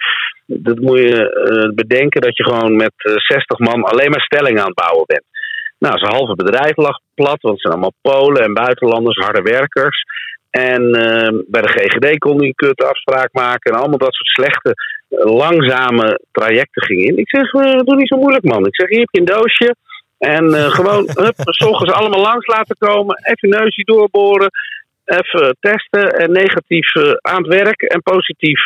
dat 0.45 0.79
moet 0.79 0.99
je 0.99 1.19
uh, 1.51 1.75
bedenken 1.75 2.21
dat 2.21 2.37
je 2.37 2.43
gewoon 2.43 2.75
met 2.75 2.93
60 2.95 3.59
man 3.59 3.83
alleen 3.83 4.09
maar 4.09 4.21
stellingen 4.21 4.59
aan 4.59 4.73
het 4.73 4.83
bouwen 4.85 5.05
bent. 5.05 5.23
Nou, 5.79 5.97
zijn 5.97 6.13
halve 6.13 6.35
bedrijf 6.35 6.75
lag 6.75 6.99
plat, 7.13 7.41
want 7.41 7.53
het 7.53 7.61
zijn 7.61 7.73
allemaal 7.73 7.93
Polen 8.01 8.43
en 8.43 8.53
buitenlanders, 8.53 9.17
harde 9.17 9.41
werkers. 9.41 10.03
En 10.51 10.81
uh, 10.81 11.41
bij 11.47 11.61
de 11.61 11.67
GGD 11.67 12.17
kon 12.17 12.37
hij 12.37 12.47
een 12.47 12.55
kutte 12.55 12.87
afspraak 12.87 13.29
maken 13.33 13.71
en 13.71 13.77
allemaal 13.77 13.97
dat 13.97 14.13
soort 14.13 14.29
slechte, 14.29 14.73
langzame 15.09 16.19
trajecten 16.31 16.83
gingen 16.83 17.05
in. 17.05 17.17
Ik 17.17 17.29
zeg, 17.29 17.53
uh, 17.53 17.79
doe 17.79 17.95
niet 17.95 18.07
zo 18.07 18.17
moeilijk 18.17 18.43
man. 18.43 18.65
Ik 18.65 18.75
zeg, 18.75 18.89
hier 18.89 18.99
heb 18.99 19.09
je 19.11 19.19
een 19.19 19.25
doosje. 19.25 19.75
En 20.17 20.45
uh, 20.45 20.69
gewoon, 20.69 21.09
hup, 21.23 21.35
s 21.35 21.63
ochtends 21.63 21.93
allemaal 21.93 22.21
langs 22.21 22.47
laten 22.47 22.75
komen, 22.77 23.19
even 23.23 23.49
neusje 23.49 23.83
doorboren, 23.83 24.49
even 25.05 25.57
testen 25.59 26.09
en 26.09 26.31
negatief 26.31 26.95
aan 27.21 27.43
het 27.43 27.53
werk 27.53 27.81
en 27.81 28.01
positief 28.01 28.63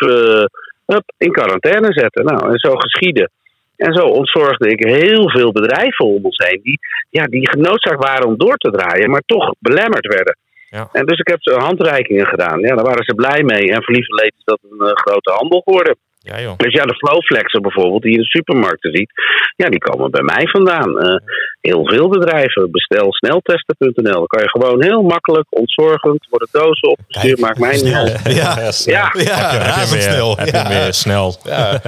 hup, 0.85 1.13
in 1.17 1.31
quarantaine 1.31 1.93
zetten. 1.93 2.25
Nou, 2.25 2.51
en 2.51 2.57
zo 2.57 2.75
geschieden. 2.75 3.31
En 3.75 3.93
zo 3.93 4.05
ontzorgde 4.05 4.69
ik 4.69 4.85
heel 4.85 5.29
veel 5.29 5.51
bedrijven 5.51 6.05
om 6.05 6.25
ons 6.25 6.47
heen 6.47 6.59
die, 6.63 6.79
ja, 7.09 7.23
die 7.23 7.49
genoodzaakt 7.49 8.03
waren 8.03 8.27
om 8.27 8.37
door 8.37 8.57
te 8.57 8.71
draaien, 8.71 9.09
maar 9.09 9.23
toch 9.25 9.53
belemmerd 9.59 10.07
werden. 10.07 10.37
Ja. 10.69 10.89
En 10.91 11.05
dus 11.05 11.19
ik 11.19 11.27
heb 11.27 11.39
handreikingen 11.41 12.25
gedaan. 12.25 12.59
Ja, 12.59 12.75
daar 12.75 12.85
waren 12.85 13.03
ze 13.03 13.15
blij 13.15 13.43
mee. 13.43 13.71
En 13.71 13.83
verliefd 13.83 14.11
leed 14.11 14.33
is 14.37 14.43
dat 14.43 14.59
een 14.61 14.87
uh, 14.87 14.91
grote 14.93 15.31
handel 15.31 15.61
geworden. 15.61 15.97
Ja, 16.19 16.41
joh. 16.41 16.57
Dus 16.57 16.73
ja, 16.73 16.83
de 16.83 16.95
flowflexen 16.95 17.61
bijvoorbeeld, 17.61 18.01
die 18.01 18.11
je 18.11 18.17
in 18.17 18.23
de 18.23 18.29
supermarkten 18.29 18.91
ziet, 18.91 19.11
ja, 19.55 19.69
die 19.69 19.79
komen 19.79 20.11
bij 20.11 20.21
mij 20.21 20.47
vandaan. 20.47 20.89
Uh, 20.89 21.15
heel 21.61 21.87
veel 21.87 22.09
bedrijven. 22.09 22.71
Bestel 22.71 23.13
sneltesten.nl. 23.13 23.93
Dan 24.03 24.27
kan 24.27 24.41
je 24.41 24.49
gewoon 24.49 24.83
heel 24.83 25.01
makkelijk, 25.01 25.45
ontzorgend, 25.49 26.27
worden 26.29 26.47
dozen 26.51 26.89
opgestuurd. 26.89 27.39
Maakt 27.39 27.59
mij 27.59 27.81
niet 27.81 27.93
uit. 27.93 28.21
Ja, 28.23 28.59
ja, 28.59 28.71
ja. 28.85 29.11
ja. 29.13 29.49
Heb 29.79 29.87
je, 29.87 30.01
snel. 30.01 30.37
Heb 30.37 30.47
je 30.47 30.65
meer 30.67 30.93
snel. 30.93 31.35
Ja. 31.43 31.79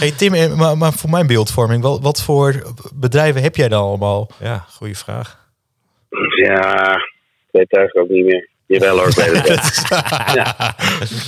hey 0.00 0.10
Tim, 0.10 0.56
maar, 0.56 0.76
maar 0.76 0.92
voor 0.92 1.10
mijn 1.10 1.26
beeldvorming, 1.26 1.82
wat, 1.82 2.00
wat 2.02 2.22
voor 2.22 2.74
bedrijven 2.94 3.42
heb 3.42 3.56
jij 3.56 3.68
dan 3.68 3.82
allemaal? 3.82 4.28
Ja, 4.40 4.64
goede 4.68 4.94
vraag. 4.94 5.44
Ja, 6.36 6.98
weet 7.56 7.72
eigenlijk 7.72 8.06
ook 8.06 8.16
niet 8.16 8.24
meer. 8.24 8.48
Jawel 8.66 8.98
hoor, 8.98 9.08
ik 9.08 9.14
weet 9.14 9.48
het 9.48 9.86
ja. 10.40 10.74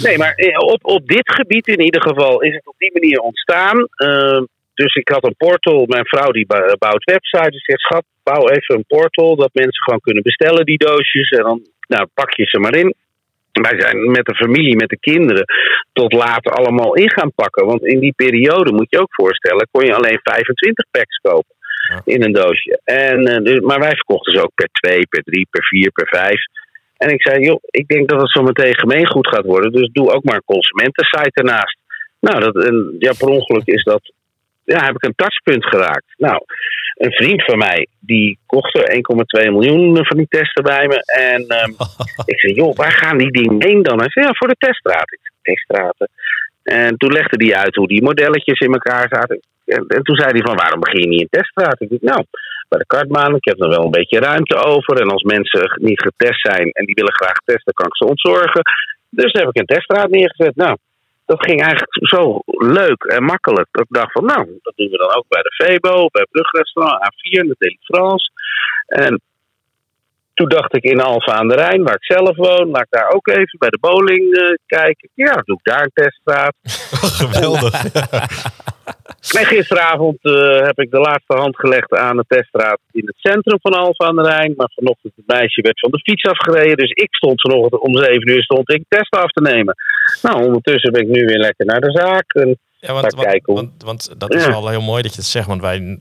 Nee, 0.02 0.18
maar 0.18 0.34
op, 0.74 0.84
op 0.84 1.06
dit 1.06 1.32
gebied 1.34 1.66
in 1.66 1.80
ieder 1.80 2.02
geval 2.02 2.40
is 2.42 2.54
het 2.54 2.66
op 2.66 2.74
die 2.78 2.92
manier 2.92 3.18
ontstaan. 3.18 3.78
Uh, 3.96 4.42
dus 4.74 4.94
ik 4.94 5.08
had 5.08 5.24
een 5.24 5.36
portal. 5.36 5.86
Mijn 5.86 6.06
vrouw 6.06 6.30
die 6.30 6.46
bouwt 6.78 7.04
websites. 7.04 7.50
Dus 7.50 7.64
zegt, 7.64 7.80
schat, 7.80 8.04
bouw 8.22 8.48
even 8.48 8.74
een 8.74 8.84
portal. 8.86 9.36
Dat 9.36 9.50
mensen 9.52 9.82
gewoon 9.82 10.00
kunnen 10.00 10.22
bestellen 10.22 10.64
die 10.64 10.78
doosjes. 10.78 11.30
En 11.30 11.42
dan 11.42 11.60
nou, 11.88 12.06
pak 12.14 12.32
je 12.34 12.44
ze 12.46 12.58
maar 12.58 12.74
in. 12.74 12.94
Wij 13.52 13.80
zijn 13.80 14.10
met 14.10 14.26
de 14.26 14.34
familie, 14.34 14.76
met 14.76 14.88
de 14.88 14.98
kinderen, 14.98 15.44
tot 15.92 16.12
later 16.12 16.52
allemaal 16.52 16.94
in 16.94 17.10
gaan 17.10 17.32
pakken. 17.34 17.66
Want 17.66 17.86
in 17.86 17.98
die 17.98 18.12
periode, 18.16 18.72
moet 18.72 18.90
je 18.90 19.00
ook 19.00 19.14
voorstellen, 19.14 19.68
kon 19.70 19.84
je 19.84 19.94
alleen 19.94 20.20
25 20.22 20.84
packs 20.90 21.16
kopen 21.16 21.56
in 22.04 22.22
een 22.22 22.32
doosje. 22.32 22.80
En, 22.84 23.46
uh, 23.48 23.60
maar 23.60 23.78
wij 23.78 23.94
verkochten 23.94 24.32
ze 24.32 24.42
ook 24.42 24.54
per 24.54 24.68
2, 24.72 25.06
per 25.06 25.22
3, 25.22 25.46
per 25.50 25.64
4, 25.64 25.90
per 25.90 26.06
5. 26.08 26.40
En 26.96 27.10
ik 27.10 27.22
zei, 27.22 27.44
joh, 27.44 27.58
ik 27.70 27.88
denk 27.88 28.08
dat 28.08 28.20
het 28.20 28.30
zo 28.30 28.42
meteen 28.42 28.78
gemeengoed 28.78 29.28
gaat 29.28 29.44
worden. 29.44 29.72
Dus 29.72 29.90
doe 29.92 30.12
ook 30.12 30.24
maar 30.24 30.34
een 30.34 30.54
consumentensite 30.54 31.30
ernaast. 31.32 31.78
Nou, 32.20 32.40
dat, 32.40 32.64
en, 32.64 32.96
ja, 32.98 33.12
per 33.18 33.28
ongeluk 33.28 33.66
is 33.66 33.82
dat. 33.82 34.12
Ja, 34.64 34.84
heb 34.84 34.94
ik 34.94 35.04
een 35.04 35.14
touchpunt 35.16 35.66
geraakt. 35.66 36.14
Nou, 36.16 36.42
een 36.94 37.12
vriend 37.12 37.44
van 37.44 37.58
mij, 37.58 37.86
die 38.00 38.38
kocht 38.46 38.76
er 38.76 38.94
1,2 39.44 39.50
miljoen 39.50 40.06
van 40.06 40.16
die 40.16 40.26
testen 40.28 40.62
bij 40.62 40.86
me. 40.86 41.02
En 41.04 41.40
um, 41.40 41.76
ik 42.32 42.40
zei, 42.40 42.52
joh, 42.52 42.76
waar 42.76 42.92
gaan 42.92 43.18
die 43.18 43.30
dingen 43.30 43.64
heen 43.66 43.82
dan? 43.82 43.98
Hij 43.98 44.10
zei, 44.10 44.26
ja, 44.26 44.32
voor 44.34 44.48
de 44.48 44.56
teststraat. 44.58 45.12
Ik 45.12 45.18
zei, 45.22 45.34
teststraten. 45.42 46.08
En 46.68 46.96
toen 46.96 47.12
legde 47.12 47.44
hij 47.44 47.56
uit 47.56 47.74
hoe 47.74 47.88
die 47.88 48.02
modelletjes 48.02 48.58
in 48.58 48.72
elkaar 48.72 49.06
zaten. 49.10 49.40
En, 49.64 49.84
en 49.86 50.02
toen 50.02 50.16
zei 50.16 50.30
hij 50.30 50.40
van, 50.40 50.56
waarom 50.56 50.80
begin 50.80 51.00
je 51.00 51.08
niet 51.08 51.20
in 51.20 51.28
teststraat? 51.30 51.80
Ik 51.80 51.90
dacht, 51.90 52.02
nou, 52.02 52.24
bij 52.68 52.78
de 52.78 52.86
kartbaan. 52.86 53.34
Ik 53.34 53.44
heb 53.44 53.60
er 53.60 53.68
wel 53.68 53.84
een 53.84 53.98
beetje 54.00 54.18
ruimte 54.18 54.56
over. 54.56 55.00
En 55.00 55.08
als 55.08 55.22
mensen 55.22 55.78
niet 55.80 56.02
getest 56.02 56.40
zijn 56.40 56.70
en 56.70 56.84
die 56.84 56.94
willen 56.94 57.14
graag 57.14 57.38
testen, 57.44 57.74
kan 57.74 57.86
ik 57.86 57.96
ze 57.96 58.04
ontzorgen. 58.04 58.62
Dus 59.10 59.32
heb 59.32 59.48
ik 59.48 59.58
een 59.58 59.66
teststraat 59.74 60.10
neergezet. 60.10 60.56
Nou, 60.56 60.76
dat 61.26 61.44
ging 61.44 61.60
eigenlijk 61.60 62.08
zo 62.08 62.42
leuk 62.78 63.02
en 63.02 63.24
makkelijk. 63.24 63.68
Dat 63.70 63.84
ik 63.88 63.96
dacht 63.96 64.12
van, 64.12 64.24
nou, 64.24 64.58
dat 64.62 64.76
doen 64.76 64.90
we 64.90 64.96
dan 64.96 65.14
ook 65.16 65.28
bij 65.28 65.42
de 65.42 65.54
Febo, 65.64 66.08
bij 66.10 66.26
Brugrestaurant, 66.30 67.02
A4, 67.04 67.46
de 67.46 67.56
Daily 67.58 67.78
France. 67.80 68.30
En 68.86 69.20
toen 70.38 70.48
dacht 70.48 70.76
ik 70.76 70.84
in 70.84 71.00
Alfa 71.00 71.32
aan 71.32 71.48
de 71.48 71.54
Rijn, 71.54 71.82
waar 71.82 71.94
ik 71.94 72.04
zelf 72.16 72.36
woon, 72.36 72.68
laat 72.70 72.82
ik 72.82 72.98
daar 72.98 73.10
ook 73.10 73.28
even 73.28 73.58
bij 73.58 73.68
de 73.68 73.78
bowling 73.80 74.24
uh, 74.36 74.54
kijken. 74.66 75.08
Ja, 75.14 75.34
doe 75.44 75.56
ik 75.56 75.72
daar 75.72 75.82
een 75.82 76.02
teststraat. 76.04 76.54
Geweldig. 77.22 77.74
En 79.38 79.46
gisteravond 79.46 80.18
uh, 80.22 80.60
heb 80.60 80.78
ik 80.78 80.90
de 80.90 80.98
laatste 80.98 81.36
hand 81.36 81.56
gelegd 81.56 81.92
aan 81.92 82.16
de 82.16 82.24
teststraat 82.28 82.78
in 82.90 83.06
het 83.06 83.16
centrum 83.18 83.58
van 83.60 83.72
Alfa 83.72 84.06
aan 84.06 84.16
de 84.16 84.22
Rijn. 84.22 84.54
Maar 84.56 84.70
vanochtend 84.74 85.12
het 85.16 85.26
meisje 85.26 85.60
werd 85.60 85.80
van 85.80 85.90
de 85.90 86.00
fiets 86.00 86.24
afgereden. 86.24 86.76
Dus 86.76 86.90
ik 86.90 87.14
stond 87.14 87.40
vanochtend 87.40 87.82
om 87.82 87.96
7 87.96 88.28
uur 88.28 88.42
stond 88.42 88.70
ik 88.70 88.84
testen 88.88 89.22
af 89.22 89.30
te 89.30 89.42
nemen. 89.42 89.74
Nou, 90.22 90.44
ondertussen 90.44 90.92
ben 90.92 91.02
ik 91.02 91.08
nu 91.08 91.24
weer 91.24 91.38
lekker 91.38 91.66
naar 91.66 91.80
de 91.80 91.90
zaak. 91.90 92.32
En 92.32 92.58
ja, 92.78 92.92
want, 92.92 93.14
want, 93.14 93.26
kijken 93.26 93.54
want, 93.54 93.82
want 93.84 94.20
dat 94.20 94.34
is 94.34 94.44
ja. 94.44 94.50
wel 94.50 94.68
heel 94.68 94.80
mooi 94.80 95.02
dat 95.02 95.14
je 95.14 95.20
het 95.20 95.30
zegt. 95.30 95.46
Want 95.46 95.60
wij 95.60 95.98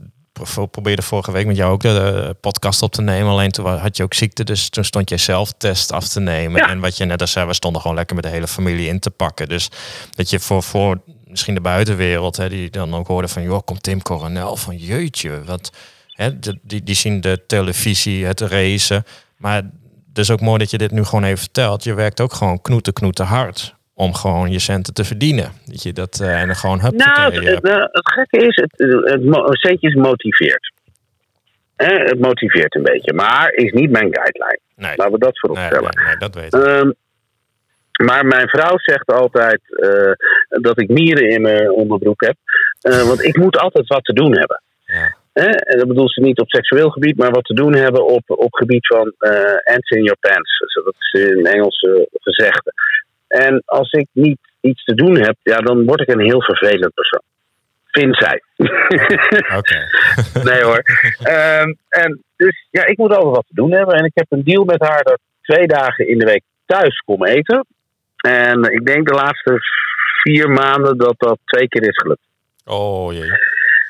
probeerden 0.71 1.05
vorige 1.05 1.31
week 1.31 1.45
met 1.45 1.55
jou 1.55 1.71
ook 1.71 1.81
de 1.81 2.35
podcast 2.41 2.81
op 2.81 2.91
te 2.91 3.01
nemen. 3.01 3.31
Alleen 3.31 3.51
toen 3.51 3.65
had 3.65 3.97
je 3.97 4.03
ook 4.03 4.13
ziekte, 4.13 4.43
dus 4.43 4.69
toen 4.69 4.83
stond 4.83 5.09
jij 5.09 5.17
zelf 5.17 5.51
test 5.57 5.91
af 5.91 6.07
te 6.07 6.19
nemen. 6.19 6.61
Ja. 6.61 6.69
En 6.69 6.79
wat 6.79 6.97
je 6.97 7.05
net 7.05 7.21
al 7.21 7.27
zei, 7.27 7.47
we 7.47 7.53
stonden 7.53 7.81
gewoon 7.81 7.97
lekker 7.97 8.15
met 8.15 8.23
de 8.23 8.31
hele 8.31 8.47
familie 8.47 8.87
in 8.87 8.99
te 8.99 9.09
pakken. 9.09 9.49
Dus 9.49 9.69
dat 10.15 10.29
je 10.29 10.39
voor, 10.39 10.63
voor 10.63 11.01
misschien 11.27 11.53
de 11.53 11.61
buitenwereld, 11.61 12.37
hè, 12.37 12.49
die 12.49 12.69
dan 12.69 12.95
ook 12.95 13.07
hoorden 13.07 13.29
van, 13.29 13.43
joh, 13.43 13.61
komt 13.65 13.83
Tim 13.83 14.01
Coronel 14.01 14.55
van 14.55 14.77
jeutje. 14.77 15.43
Wat, 15.43 15.71
hè, 16.07 16.39
die, 16.39 16.83
die 16.83 16.95
zien 16.95 17.21
de 17.21 17.43
televisie, 17.47 18.25
het 18.25 18.41
racen. 18.41 19.05
Maar 19.37 19.55
het 20.07 20.17
is 20.17 20.31
ook 20.31 20.41
mooi 20.41 20.57
dat 20.57 20.71
je 20.71 20.77
dit 20.77 20.91
nu 20.91 21.03
gewoon 21.03 21.23
even 21.23 21.37
vertelt. 21.37 21.83
Je 21.83 21.93
werkt 21.93 22.21
ook 22.21 22.33
gewoon 22.33 22.61
knoeten, 22.61 22.93
knoeten 22.93 23.25
hard 23.25 23.75
om 23.97 24.13
gewoon 24.13 24.51
je 24.51 24.59
centen 24.59 24.93
te 24.93 25.03
verdienen. 25.03 25.51
Dat 25.65 25.83
je 25.83 25.93
dat 25.93 26.19
uh, 26.21 26.41
en 26.41 26.47
dan 26.47 26.55
gewoon 26.55 26.81
hup. 26.81 26.93
Nou, 26.93 27.33
het, 27.33 27.43
het, 27.43 27.63
het, 27.91 28.11
gekke 28.11 28.37
is, 28.37 28.55
het, 28.55 28.73
het, 29.11 29.59
centjes 29.59 29.93
motiveert. 29.93 30.71
Eh, 31.75 31.87
het 31.87 32.19
motiveert 32.19 32.75
een 32.75 32.83
beetje, 32.83 33.13
maar 33.13 33.51
is 33.53 33.71
niet 33.71 33.89
mijn 33.89 34.09
guideline. 34.15 34.59
Nee. 34.75 34.93
Laten 34.95 35.13
we 35.13 35.19
dat 35.19 35.39
voorop 35.39 35.57
stellen. 35.57 35.91
Nee, 35.95 36.05
nee, 36.05 36.17
dat 36.17 36.35
weet 36.35 36.53
ik. 36.53 36.65
Um, 36.65 36.93
maar 38.05 38.25
mijn 38.25 38.47
vrouw 38.47 38.77
zegt 38.77 39.11
altijd 39.11 39.61
uh, 39.67 40.11
dat 40.61 40.79
ik 40.79 40.89
mieren 40.89 41.29
in 41.29 41.41
mijn 41.41 41.71
onderbroek 41.71 42.21
heb. 42.21 42.35
Uh, 42.81 43.07
want 43.07 43.23
ik 43.23 43.37
moet 43.37 43.57
altijd 43.57 43.87
wat 43.87 44.03
te 44.03 44.13
doen 44.13 44.37
hebben. 44.37 44.61
Ja. 44.85 45.15
En 45.33 45.77
dat 45.77 45.87
bedoelt 45.87 46.13
ze 46.13 46.21
niet 46.21 46.39
op 46.39 46.49
seksueel 46.49 46.89
gebied, 46.89 47.17
maar 47.17 47.31
wat 47.31 47.45
te 47.45 47.53
doen 47.53 47.75
hebben 47.75 48.05
op, 48.05 48.23
op 48.25 48.53
gebied 48.53 48.87
van 48.87 49.13
uh, 49.19 49.31
ants 49.63 49.89
in 49.89 50.03
your 50.03 50.17
pants. 50.19 50.57
Dat 50.83 50.95
is 50.99 51.21
een 51.21 51.45
Engelse 51.45 52.07
gezegde. 52.13 52.73
En 53.45 53.61
als 53.65 53.91
ik 53.91 54.07
niet 54.11 54.39
iets 54.61 54.83
te 54.83 54.93
doen 54.93 55.17
heb, 55.17 55.35
ja, 55.43 55.57
dan 55.57 55.85
word 55.85 56.01
ik 56.01 56.07
een 56.07 56.25
heel 56.25 56.41
vervelend 56.41 56.93
persoon. 56.93 57.21
Vindt 57.85 58.17
zij. 58.23 58.41
Oké. 59.59 59.79
nee 60.49 60.63
hoor. 60.63 60.83
Um, 61.19 61.77
en 61.89 62.23
dus 62.35 62.67
ja, 62.71 62.85
ik 62.85 62.97
moet 62.97 63.15
altijd 63.15 63.35
wat 63.35 63.45
te 63.47 63.55
doen 63.55 63.71
hebben. 63.71 63.95
En 63.95 64.05
ik 64.05 64.11
heb 64.13 64.25
een 64.29 64.43
deal 64.43 64.63
met 64.63 64.81
haar 64.81 65.03
dat 65.03 65.19
twee 65.41 65.67
dagen 65.67 66.07
in 66.07 66.17
de 66.17 66.25
week 66.25 66.43
thuis 66.65 67.01
kom 67.05 67.25
eten. 67.25 67.65
En 68.17 68.63
ik 68.63 68.85
denk 68.85 69.07
de 69.07 69.15
laatste 69.15 69.57
vier 70.23 70.49
maanden 70.49 70.97
dat 70.97 71.15
dat 71.17 71.39
twee 71.43 71.67
keer 71.67 71.87
is 71.87 71.97
gelukt. 71.97 72.27
Oh 72.65 73.13
jee. 73.13 73.31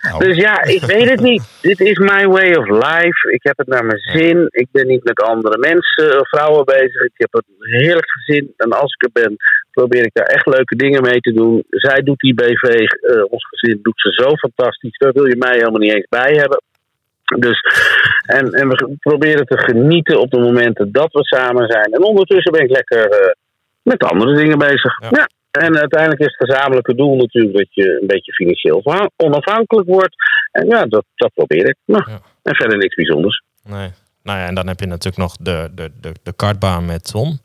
Nou, 0.10 0.26
Dus 0.26 0.38
ja, 0.38 0.63
ik 0.63 0.82
weet 0.82 1.10
het 1.10 1.22
niet. 1.22 1.43
Dit 1.70 1.80
is 1.80 1.98
my 1.98 2.28
way 2.28 2.56
of 2.56 2.67
life. 2.67 3.32
Ik 3.32 3.43
heb 3.43 3.58
het 3.58 3.67
naar 3.67 3.86
mijn 3.86 4.00
zin. 4.00 4.48
Ik 4.50 4.67
ben 4.72 4.88
niet 4.88 5.04
met 5.04 5.22
andere 5.22 5.58
mensen 5.58 6.20
of 6.20 6.30
vrouwen 6.30 6.65
bezig. 6.65 7.02
Ik 7.02 7.13
heb 7.17 7.34
een 7.34 7.80
heerlijk 7.80 8.12
gezin. 8.12 8.54
En 8.58 8.72
als 8.72 8.93
ik 8.93 9.04
er 9.04 9.22
ben, 9.22 9.36
probeer 9.72 10.06
ik 10.06 10.13
daar 10.13 10.26
echt 10.26 10.46
leuke 10.46 10.76
dingen 10.76 11.02
mee 11.02 11.20
te 11.20 11.34
doen. 11.34 11.63
Zij 11.70 12.02
doet 12.02 12.20
die 12.20 12.34
BV, 12.34 12.63
eh, 12.63 13.24
ons 13.30 13.48
gezin 13.48 13.80
doet 13.82 14.00
ze 14.00 14.12
zo 14.12 14.36
fantastisch. 14.36 14.98
Daar 14.98 15.13
wil 15.13 15.26
je 15.26 15.36
mij 15.38 15.58
helemaal 15.58 15.80
niet 15.80 15.93
eens 15.93 16.08
bij 16.10 16.34
hebben. 16.36 16.62
Dus, 17.36 17.60
en, 18.26 18.52
en 18.52 18.67
we 18.67 18.96
proberen 19.00 19.46
te 19.46 19.58
genieten 19.58 20.20
op 20.20 20.32
de 20.32 20.39
momenten 20.39 20.91
dat 20.91 21.12
we 21.12 21.26
samen 21.26 21.67
zijn. 21.67 21.91
En 21.91 22.04
ondertussen 22.04 22.52
ben 22.52 22.63
ik 22.63 22.70
lekker 22.70 23.10
eh, 23.10 23.32
met 23.82 24.04
andere 24.04 24.36
dingen 24.36 24.58
bezig. 24.58 25.02
Ja. 25.02 25.10
Ja. 25.12 25.28
En 25.58 25.78
uiteindelijk 25.78 26.22
is 26.22 26.36
het 26.38 26.50
gezamenlijke 26.50 26.96
doel 26.96 27.15
natuurlijk 27.15 27.58
dat 27.58 27.67
je 27.74 27.98
een 28.02 28.08
beetje 28.08 28.34
financieel 28.34 28.82
onafhankelijk 29.15 29.88
wordt. 29.88 30.15
En 30.52 30.67
ja, 30.67 30.86
dat, 30.86 31.06
dat 31.15 31.32
probeer 31.34 31.67
ik. 31.67 31.76
Nou, 31.86 32.04
Ja. 32.08 32.20
En 32.43 32.56
verder 32.56 32.78
niks 32.78 32.96
bijzonders. 32.96 33.41
Nee. 33.63 33.89
Nou 34.24 34.39
ja, 34.39 34.46
en 34.46 34.56
dan 34.56 34.67
heb 34.67 34.80
je 34.80 34.86
natuurlijk 34.86 35.17
nog 35.17 35.36
de, 35.39 35.70
de, 35.76 35.91
de, 36.02 36.12
de 36.24 36.34
kartbaan 36.36 36.86
met 36.86 37.12
Tom. 37.12 37.39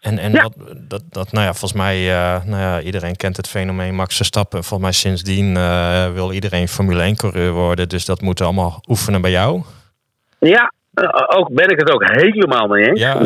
En, 0.00 0.18
en 0.18 0.32
Ja. 0.32 0.42
dat, 0.42 0.54
dat, 0.88 1.02
dat, 1.10 1.32
nou 1.32 1.44
ja, 1.44 1.50
volgens 1.50 1.72
mij, 1.80 1.96
eh, 2.10 2.44
nou 2.44 2.60
ja, 2.62 2.80
iedereen 2.80 3.16
kent 3.16 3.36
het 3.36 3.48
fenomeen 3.48 3.94
Max 3.94 4.16
Verstappen. 4.16 4.58
Volgens 4.64 4.82
mij 4.82 4.92
sindsdien 4.92 5.56
eh, 5.56 6.12
wil 6.12 6.32
iedereen 6.32 6.68
Formule 6.68 7.02
1 7.02 7.16
coureur 7.16 7.52
worden. 7.52 7.88
Dus 7.88 8.04
dat 8.04 8.20
moet 8.20 8.40
allemaal 8.40 8.82
oefenen 8.88 9.20
bij 9.20 9.30
jou. 9.30 9.62
Ja, 10.38 10.72
eh, 10.94 11.38
ook 11.38 11.54
ben 11.54 11.68
ik 11.68 11.80
het 11.80 11.90
ook 11.90 12.04
helemaal 12.04 12.66
mee 12.66 12.88
eens. 12.88 13.00
Ja, 13.00 13.14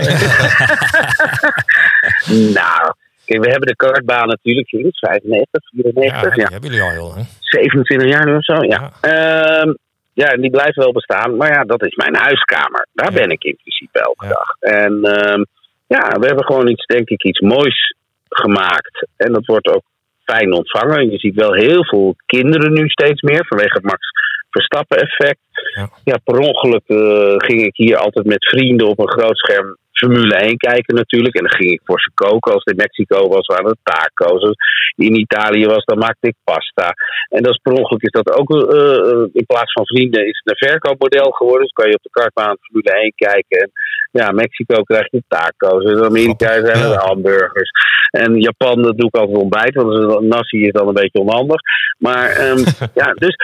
Nou, 2.61 2.84
kijk, 3.25 3.45
we 3.45 3.51
hebben 3.51 3.69
de 3.69 3.77
kartbaan 3.77 4.29
natuurlijk 4.29 4.69
sinds 4.69 4.99
95, 4.99 5.63
ja, 5.73 5.81
94, 5.83 6.33
die 6.35 6.43
ja, 6.43 6.49
hebben 6.51 6.71
jullie 6.71 6.85
al 6.85 6.91
heel 6.91 7.09
lang. 7.15 7.27
27 7.41 8.09
jaar 8.09 8.27
nu 8.27 8.35
of 8.37 8.45
zo. 8.45 8.55
Ja. 8.63 8.93
Ehm, 9.01 9.73
ja, 10.13 10.27
en 10.33 10.41
die 10.41 10.51
blijft 10.51 10.77
wel 10.77 10.93
bestaan. 10.93 11.37
Maar 11.37 11.53
ja, 11.53 11.65
dat 11.65 11.87
is 11.87 11.95
mijn 11.95 12.17
huiskamer. 12.17 12.87
Daar 12.93 13.13
Ja. 13.13 13.19
ben 13.19 13.31
ik 13.31 13.45
in 13.45 13.57
principe 13.63 14.01
elke 14.01 14.25
Ja. 14.27 14.31
dag. 14.31 14.57
En 14.61 14.93
ehm, 15.05 15.43
ja, 15.87 16.19
we 16.21 16.27
hebben 16.27 16.45
gewoon 16.45 16.69
iets, 16.69 16.87
denk 16.87 17.09
ik, 17.09 17.25
iets 17.25 17.41
moois 17.41 17.95
gemaakt. 18.29 19.07
En 19.17 19.33
dat 19.33 19.47
wordt 19.47 19.69
ook 19.69 19.83
fijn 20.25 20.53
ontvangen. 20.53 21.11
Je 21.11 21.19
ziet 21.19 21.35
wel 21.35 21.53
heel 21.53 21.85
veel 21.85 22.17
kinderen 22.27 22.73
nu 22.73 22.89
steeds 22.89 23.23
meer 23.23 23.45
vanwege 23.47 23.75
het 23.75 23.83
Max 23.83 24.07
Verstappen 24.55 24.99
effect. 24.99 25.41
Ja. 25.75 25.89
Ja, 26.05 26.17
per 26.25 26.39
ongeluk 26.39 26.87
eh, 26.87 27.35
ging 27.37 27.61
ik 27.63 27.77
hier 27.77 27.97
altijd 27.97 28.27
met 28.27 28.49
vrienden 28.49 28.87
op 28.87 28.99
een 28.99 29.17
groot 29.17 29.39
scherm 29.39 29.77
Formule 29.93 30.35
1 30.35 30.57
kijken 30.57 30.95
natuurlijk. 30.95 31.35
En 31.35 31.45
dan 31.47 31.57
ging 31.59 31.71
ik 31.71 31.81
voor 31.85 32.01
ze 32.01 32.11
koken. 32.15 32.53
Als 32.53 32.65
het 32.65 32.75
in 32.75 32.83
Mexico 32.87 33.29
was, 33.29 33.47
waren 33.47 33.67
het 33.67 33.79
taco's. 33.83 34.41
Als 34.41 34.49
het 34.49 35.07
in 35.07 35.15
Italië 35.15 35.67
was, 35.67 35.85
dan 35.85 35.99
maakte 35.99 36.29
ik 36.29 36.37
pasta. 36.45 36.95
En 37.29 37.43
dat 37.43 37.53
is 37.53 37.61
per 37.63 37.73
ongeluk 37.73 38.03
is 38.03 38.11
dat 38.21 38.39
ook 38.39 38.51
eh, 38.51 39.11
eh, 39.11 39.29
in 39.33 39.47
plaats 39.47 39.73
van 39.73 39.87
vrienden 39.87 40.27
is 40.27 40.41
het 40.43 40.51
een 40.51 40.69
verkoopmodel 40.69 41.31
geworden. 41.31 41.63
Dus 41.63 41.73
kan 41.73 41.89
je 41.89 41.95
op 41.95 42.03
de 42.03 42.17
kartbaan 42.19 42.57
Formule 42.61 43.03
1 43.03 43.13
kijken. 43.15 43.59
En 43.59 43.71
ja, 44.11 44.31
Mexico 44.31 44.83
krijg 44.83 45.11
je 45.11 45.23
taco's. 45.29 45.85
En 45.85 45.97
in 45.97 46.05
Amerika 46.05 46.49
zijn 46.67 46.79
het 46.79 47.03
hamburgers. 47.03 47.71
En 48.11 48.41
Japan, 48.41 48.83
dat 48.83 48.97
doe 48.99 49.09
ik 49.09 49.17
altijd 49.17 49.39
ontbijt. 49.39 49.75
Want 49.75 49.89
een 49.93 50.29
nasi 50.29 50.67
is 50.67 50.73
dan 50.73 50.89
een 50.89 51.01
beetje 51.03 51.21
onhandig. 51.21 51.61
Maar 51.99 52.29
ehm, 52.31 52.59
ja, 53.01 53.13
dus 53.13 53.37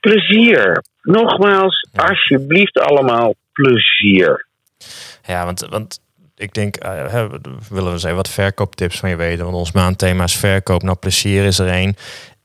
plezier. 0.00 0.84
Nogmaals, 1.02 1.88
alsjeblieft 1.94 2.78
allemaal 2.80 3.34
plezier. 3.52 4.46
Ja, 5.26 5.44
want, 5.44 5.66
want 5.70 6.00
ik 6.36 6.54
denk, 6.54 6.76
eh, 6.76 7.24
willen 7.68 7.92
we 7.92 7.96
even 7.96 8.14
wat 8.14 8.28
verkooptips 8.28 8.98
van 8.98 9.08
je 9.08 9.16
weten. 9.16 9.44
Want 9.44 9.56
ons 9.56 9.72
maandthema 9.72 10.24
is 10.24 10.36
verkoop. 10.36 10.82
Nou, 10.82 10.96
plezier 10.96 11.44
is 11.44 11.58
er 11.58 11.68
één. 11.68 11.96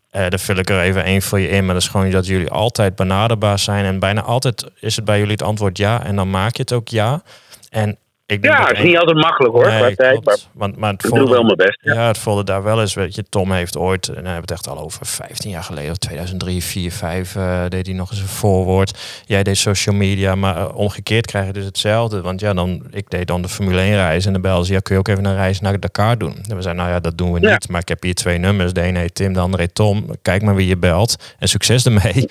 Eh 0.10 0.30
daar 0.30 0.40
vul 0.40 0.58
ik 0.58 0.70
er 0.70 0.80
even 0.80 1.04
één 1.04 1.22
voor 1.22 1.40
je 1.40 1.48
in. 1.48 1.66
Maar 1.66 1.74
dat 1.74 1.84
is 1.84 1.90
gewoon 1.90 2.10
dat 2.10 2.26
jullie 2.26 2.50
altijd 2.50 2.96
benaderbaar 2.96 3.60
zijn. 3.60 3.86
En 3.86 4.00
bijna 4.00 4.22
altijd 4.22 4.72
is 4.80 4.96
het 4.96 5.06
bij 5.06 5.18
jullie 5.18 5.32
het 5.32 5.42
antwoord 5.42 5.78
ja. 5.78 6.04
En 6.04 6.16
dan 6.16 6.30
maak 6.30 6.56
je 6.56 6.62
het 6.62 6.74
ook 6.74 6.88
ja. 6.88 7.22
En 7.70 7.98
ik 8.34 8.42
denk 8.42 8.54
Ja, 8.54 8.60
dat 8.60 8.70
het 8.70 8.78
is 8.78 8.84
niet 8.84 8.98
altijd 8.98 9.18
makkelijk 9.18 9.54
hoor, 9.54 9.66
Nee, 9.68 9.78
qua 9.80 9.96
tijd. 9.96 10.12
klopt. 10.12 10.26
Maar 10.26 10.38
want, 10.54 10.78
maar 10.78 10.92
het 10.92 11.04
ik 11.04 11.10
doe 11.10 11.18
voordeel- 11.20 11.36
wel 11.36 11.44
mijn 11.44 11.58
best. 11.58 11.80
ja. 11.82 11.94
Ja. 11.94 12.08
het 12.08 12.18
voelde 12.18 12.44
daar 12.44 12.64
wel 12.64 12.82
eens. 12.82 12.94
Weet 12.94 13.16
je, 13.16 13.24
Tom 13.30 13.52
heeft 13.52 13.78
ooit, 13.78 14.08
en 14.08 14.14
dan 14.14 14.24
hebben 14.24 14.42
het 14.42 14.52
echt 14.52 14.68
al 14.68 14.80
over 14.80 15.06
15 15.06 15.50
jaar 15.50 15.64
geleden, 15.64 15.92
of 15.92 15.98
2003, 15.98 16.64
4, 16.64 16.92
5, 16.92 17.36
eh, 17.36 17.62
deed 17.70 17.86
hij 17.86 17.96
nog 17.96 18.12
eens 18.12 18.20
een 18.20 18.28
voorwoord. 18.28 18.98
Jij 19.26 19.44
deed 19.44 19.58
social 19.58 19.96
media, 19.96 20.36
maar 20.36 20.58
eh, 20.58 20.76
omgekeerd 20.76 21.26
krijg 21.26 21.46
je 21.46 21.54
dus 21.54 21.66
hetzelfde. 21.66 22.22
Want 22.22 22.40
ja, 22.40 22.54
dan, 22.54 22.84
ik 22.92 23.10
deed 23.10 23.28
dan 23.28 23.42
de 23.42 23.50
Formule 23.50 23.82
1 23.82 23.96
reis 23.96 24.26
en 24.26 24.34
de 24.34 24.40
bel 24.40 24.64
ze, 24.64 24.74
ja, 24.74 24.80
kun 24.80 24.94
je 24.94 25.00
ook 25.00 25.08
even 25.08 25.26
een 25.26 25.36
reis 25.36 25.60
naar 25.60 25.80
Dakar 25.80 26.18
doen? 26.18 26.36
En 26.36 26.56
we 26.56 26.62
zeiden, 26.62 26.76
nou 26.76 26.90
ja, 26.90 27.00
dat 27.00 27.18
doen 27.18 27.32
we 27.34 27.42
Ja. 27.42 27.52
niet. 27.52 27.70
Maar 27.70 27.82
ik 27.82 27.88
heb 27.88 28.04
hier 28.04 28.16
twee 28.16 28.38
nummers. 28.38 28.74
De 28.74 28.82
ene 28.82 29.00
heet 29.00 29.16
Tim, 29.16 29.34
de 29.34 29.40
andere 29.40 29.64
heet 29.64 29.76
Tom. 29.76 30.06
Kijk 30.22 30.42
maar 30.42 30.56
wie 30.56 30.68
je 30.68 30.78
belt. 30.78 31.16
En 31.40 31.48
succes 31.48 31.86
ermee. 31.86 32.30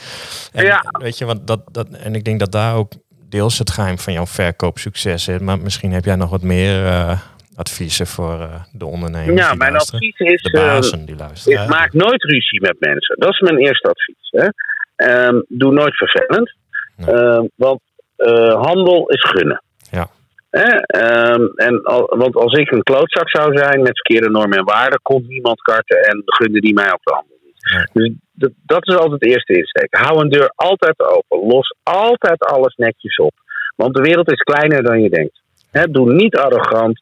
En, 0.53 0.65
Ja. 0.65 0.85
Weet 0.99 1.19
je, 1.19 1.25
want 1.25 1.47
dat, 1.47 1.61
dat, 1.73 1.87
en 1.89 2.15
ik 2.15 2.25
denk 2.25 2.39
dat 2.39 2.53
daar 2.53 2.75
ook 2.75 2.93
deels 3.33 3.59
het 3.59 3.71
geheim 3.71 3.99
van 3.99 4.13
jouw 4.13 4.27
verkoopsucces 4.27 5.25
zit. 5.25 5.41
Maar 5.41 5.59
misschien 5.59 5.93
heb 5.93 6.05
jij 6.05 6.17
nog 6.17 6.31
wat 6.31 6.43
meer 6.43 6.85
eh, 6.85 7.19
adviezen 7.57 8.07
voor 8.07 8.41
eh, 8.41 8.63
de 8.73 8.85
ondernemers. 8.85 9.41
Ja, 9.41 9.49
die 9.49 9.59
mijn 9.59 9.73
luisteren. 9.73 10.01
advies 10.01 10.33
is, 10.33 10.43
De 10.43 10.59
eh, 10.59 10.65
bazen 10.65 11.05
die 11.07 11.17
luisteren. 11.17 11.63
is 11.63 11.69
maak 11.69 11.93
nooit 11.93 12.23
ruzie 12.23 12.61
met 12.61 12.77
mensen. 12.79 13.17
Dat 13.19 13.31
is 13.31 13.41
mijn 13.41 13.59
eerste 13.59 13.89
advies. 13.89 14.29
Hè. 14.31 14.49
Ehm, 14.97 15.41
doe 15.49 15.73
nooit 15.73 15.97
vervelend. 15.97 16.55
Nee. 16.97 17.15
Ehm, 17.15 17.45
want 17.55 17.81
handel 18.69 19.09
is 19.09 19.31
gunnen. 19.31 19.63
Ja. 19.91 20.09
Ehm, 20.51 21.47
en 21.55 21.83
al, 21.83 22.15
want 22.17 22.37
als 22.37 22.53
ik 22.53 22.71
een 22.71 22.83
klootzak 22.83 23.31
zou 23.31 23.57
zijn 23.57 23.83
met 23.83 24.01
verkeerde 24.01 24.31
normen 24.31 24.59
en 24.59 24.65
waarden, 24.65 25.01
komt 25.03 25.29
niemand 25.29 25.61
karten 25.63 26.03
en 26.03 26.23
gunde 26.25 26.61
die 26.61 26.75
mij 26.75 26.93
ook 26.93 27.03
de 27.03 27.15
handel. 27.15 27.39
Dus 27.93 28.13
dat, 28.33 28.51
dat 28.67 28.89
is 28.89 28.95
altijd 28.95 29.21
het 29.21 29.31
eerste 29.31 29.53
insteek. 29.53 29.95
Hou 29.95 30.21
een 30.21 30.29
deur 30.29 30.53
altijd 30.55 31.01
open. 31.01 31.49
Los 31.49 31.75
altijd 31.83 32.45
alles 32.45 32.75
netjes 32.75 33.17
op. 33.17 33.33
Want 33.77 33.95
de 33.95 34.03
wereld 34.03 34.31
is 34.31 34.41
kleiner 34.41 34.83
dan 34.83 35.03
je 35.03 35.09
denkt. 35.09 35.41
Doe 35.93 36.13
niet 36.13 36.37
arrogant. 36.37 37.01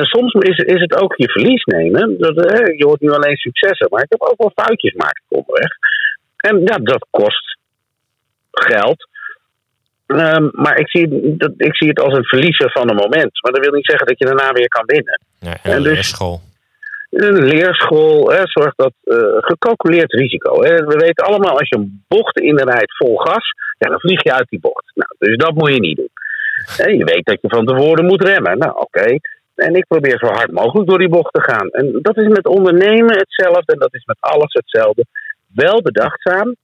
Soms 0.00 0.32
is, 0.32 0.58
is 0.58 0.80
het 0.80 1.00
ook 1.00 1.16
je 1.16 1.30
verlies 1.30 1.64
nemen. 1.64 2.18
Dat, 2.18 2.34
je 2.76 2.84
hoort 2.84 3.00
nu 3.00 3.10
alleen 3.10 3.36
successen, 3.36 3.86
maar 3.90 4.02
ik 4.02 4.10
heb 4.10 4.22
ook 4.22 4.38
wel 4.38 4.64
foutjes 4.64 4.90
gemaakt 4.90 5.22
onderweg. 5.28 5.70
En 6.36 6.60
ja, 6.60 6.76
dat 6.76 7.06
kost 7.10 7.58
geld. 8.50 9.08
Ehm, 10.06 10.48
maar 10.52 10.78
ik 10.78 10.88
zie, 10.88 11.36
dat, 11.36 11.52
ik 11.56 11.76
zie 11.76 11.88
het 11.88 12.00
als 12.00 12.16
een 12.16 12.24
verliezen 12.24 12.70
van 12.70 12.90
een 12.90 12.96
moment. 12.96 13.42
Maar 13.42 13.52
dat 13.52 13.64
wil 13.64 13.74
niet 13.74 13.86
zeggen 13.86 14.06
dat 14.06 14.18
je 14.18 14.24
daarna 14.24 14.52
weer 14.52 14.68
kan 14.68 14.84
winnen. 14.86 15.20
Ja, 15.40 15.56
en 15.62 15.82
dus- 15.82 15.92
leerschool. 15.92 16.40
Een 17.10 17.44
leerschool 17.44 18.30
hè, 18.30 18.40
zorgt 18.44 18.76
dat 18.76 18.92
eh, 19.04 19.16
gecalculeerd 19.38 20.12
risico. 20.12 20.62
Hè. 20.62 20.74
We 20.74 20.96
weten 20.96 21.24
allemaal, 21.24 21.58
als 21.58 21.68
je 21.68 21.76
een 21.76 22.04
bocht 22.08 22.40
inrijdt 22.40 22.96
vol 22.96 23.16
gas, 23.16 23.52
ja, 23.78 23.88
dan 23.88 24.00
vlieg 24.00 24.22
je 24.22 24.32
uit 24.32 24.48
die 24.48 24.60
bocht. 24.60 24.90
Nou, 24.94 25.10
dus 25.18 25.36
dat 25.36 25.54
moet 25.54 25.72
je 25.72 25.80
niet 25.80 25.96
doen. 25.96 26.10
Je 26.98 27.04
weet 27.04 27.24
dat 27.24 27.38
je 27.40 27.48
van 27.48 27.66
tevoren 27.66 28.04
moet 28.04 28.22
remmen. 28.22 28.58
Nou, 28.58 28.76
oké. 28.76 29.18
En 29.54 29.74
ik 29.74 29.86
probeer 29.88 30.18
zo 30.18 30.26
hard 30.26 30.52
mogelijk 30.52 30.88
door 30.88 30.98
die 30.98 31.08
bocht 31.08 31.32
te 31.32 31.42
gaan. 31.42 31.68
En 31.68 31.98
dat 32.02 32.16
is 32.16 32.28
met 32.28 32.46
ondernemen 32.46 33.18
hetzelfde. 33.18 33.72
En 33.72 33.78
dat 33.78 33.94
is 33.94 34.04
met 34.04 34.16
alles 34.20 34.52
hetzelfde. 34.52 35.04
Wel 35.54 35.82
bedachtzaam, 35.82 36.56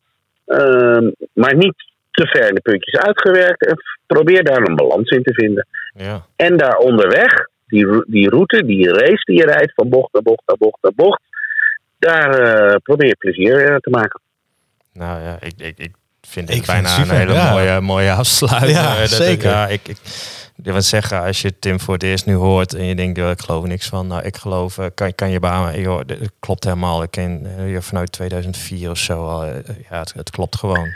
ehm, 0.47 1.11
maar 1.33 1.55
niet 1.55 1.75
te 2.11 2.27
ver 2.27 2.49
in 2.49 2.55
de 2.55 2.61
puntjes 2.61 3.01
uitgewerkt. 3.01 3.67
En 3.67 3.77
probeer 4.07 4.45
daar 4.45 4.63
een 4.63 4.77
balans 4.77 5.11
in 5.11 5.23
te 5.23 5.35
vinden. 5.35 5.67
Ja. 5.95 6.27
En 6.37 6.57
daar 6.57 6.77
onderweg, 6.77 7.49
die, 7.73 8.05
die 8.07 8.29
route, 8.29 8.65
die 8.65 8.89
race 8.93 9.25
die 9.25 9.37
je 9.37 9.45
rijdt 9.47 9.73
van 9.75 9.89
bocht 9.89 10.13
naar 10.13 10.23
bocht 10.23 10.43
naar 10.47 10.57
bocht 10.59 10.79
naar 10.83 10.93
bocht, 10.95 11.21
daar 11.99 12.31
eh, 12.39 12.77
probeer 12.83 13.07
je 13.09 13.17
plezier 13.17 13.69
eh, 13.71 13.77
te 13.77 13.91
maken. 13.91 14.21
Nou 14.93 15.23
ja, 15.23 15.37
ik, 15.41 15.53
ik, 15.57 15.79
ik 15.79 15.93
vind 16.21 16.51
Ik 16.51 16.57
het 16.57 16.65
vind 16.65 16.67
bijna 16.67 16.89
het 16.89 16.89
super, 16.99 17.11
een 17.13 17.19
hele 17.21 17.33
ja. 17.33 17.51
mooie, 17.53 17.81
mooie 17.81 18.13
afsluiting. 18.13 18.73
Ja, 18.79 18.93
Eh, 18.93 18.99
dat- 19.01 19.09
zeker. 19.09 19.51
Ja, 19.51 19.67
ik, 19.69 19.89
ik, 19.89 19.97
ik 20.57 20.73
wil 20.73 20.83
zeggen, 20.83 21.21
als 21.23 21.43
je 21.43 21.59
Tim 21.59 21.81
voor 21.81 21.95
het 21.95 22.03
eerst 22.03 22.27
nu 22.27 22.35
hoort 22.35 22.75
en 22.75 22.85
je 22.85 22.95
denkt, 22.95 23.19
ik 23.19 23.41
geloof 23.41 23.63
er 23.63 23.69
niks 23.69 23.89
van. 23.89 24.07
Nou, 24.07 24.23
ik 24.23 24.37
geloof, 24.37 24.79
eh, 24.79 24.87
kan, 24.95 25.15
kan 25.15 25.31
je 25.31 25.41
baan, 25.41 25.81
joh, 25.81 26.01
dit 26.07 26.31
klopt 26.41 26.65
helemaal. 26.65 27.03
Ik 27.03 27.11
ken 27.11 27.49
je 27.69 27.83
vanuit 27.83 28.13
2004 28.13 28.91
of 28.91 28.99
zo 28.99 29.27
al. 29.27 29.45
Ja, 29.47 29.99
het, 29.99 30.13
het 30.17 30.31
klopt 30.31 30.57
gewoon. 30.57 30.89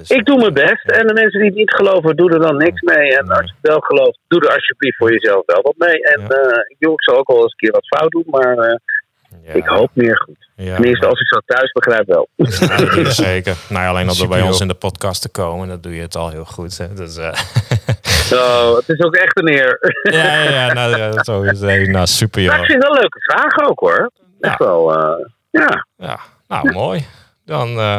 Is, 0.00 0.10
Ik 0.10 0.24
doe 0.26 0.38
mijn 0.38 0.52
best 0.54 0.84
en 0.90 1.06
de 1.06 1.12
mensen 1.14 1.40
die 1.40 1.48
het 1.48 1.58
niet 1.58 1.74
geloven, 1.74 2.16
doen 2.16 2.32
er 2.32 2.40
dan 2.40 2.56
niks 2.56 2.80
mee. 2.80 3.16
En 3.16 3.24
Nee. 3.26 3.36
als 3.36 3.46
je 3.46 3.54
het 3.60 3.70
wel 3.70 3.80
gelooft, 3.80 4.18
doe 4.28 4.40
er 4.40 4.54
alsjeblieft 4.54 4.96
voor 4.96 5.12
jezelf 5.12 5.42
wel 5.46 5.62
wat 5.62 5.74
mee. 5.76 6.02
En 6.04 6.20
Ja. 6.20 6.26
eh, 6.28 6.58
ik, 6.68 6.76
doe, 6.78 6.92
ik 6.92 7.02
zal 7.02 7.16
ook 7.16 7.28
wel 7.28 7.42
eens 7.42 7.52
een 7.52 7.58
keer 7.58 7.70
wat 7.72 7.86
fout 7.98 8.10
doen, 8.10 8.24
maar 8.26 8.56
eh, 8.58 8.76
ja, 9.44 9.52
ik 9.52 9.66
hoop 9.66 9.90
meer 9.92 10.16
goed. 10.24 10.48
Ja, 10.56 10.74
Tenminste, 10.74 11.06
als 11.06 11.20
ik 11.20 11.26
zo 11.26 11.38
thuis 11.46 11.72
begrijp 11.72 12.06
wel. 12.06 12.28
Ja, 12.36 13.10
zeker. 13.30 13.56
Nou, 13.68 13.82
ja, 13.84 13.88
alleen 13.90 14.08
al 14.08 14.16
door 14.16 14.28
bij 14.28 14.42
ons 14.42 14.60
in 14.60 14.68
de 14.68 14.74
podcast 14.74 15.22
te 15.22 15.28
komen, 15.28 15.68
dat 15.68 15.82
doe 15.82 15.94
je 15.94 16.00
het 16.02 16.16
al 16.16 16.30
heel 16.30 16.44
goed. 16.44 16.78
Hè. 16.78 16.94
Dus, 16.94 17.16
eh, 17.16 17.32
Zo, 18.30 18.76
het 18.76 18.88
is 18.88 19.00
ook 19.04 19.14
echt 19.16 19.38
een 19.38 19.48
eer. 19.48 19.78
ja, 20.02 20.42
ja, 20.42 20.50
ja, 20.50 20.72
nou, 20.72 20.96
ja, 20.96 21.22
zo 21.24 21.42
is 21.42 21.60
het. 21.60 21.88
Nou, 21.88 22.06
super 22.06 22.42
Maar 22.42 22.50
joh. 22.52 22.60
ik 22.60 22.70
vind 22.70 22.82
het 22.82 22.92
wel 22.92 23.00
leuke 23.00 23.20
vragen 23.20 23.68
ook 23.68 23.80
hoor. 23.80 24.10
Echt 24.40 24.58
wel, 24.58 24.94
eh, 24.98 25.26
ja. 25.50 25.86
Ja, 25.96 26.18
nou 26.48 26.72
mooi. 26.72 27.06
Dan, 27.44 27.68
eh, 27.78 27.98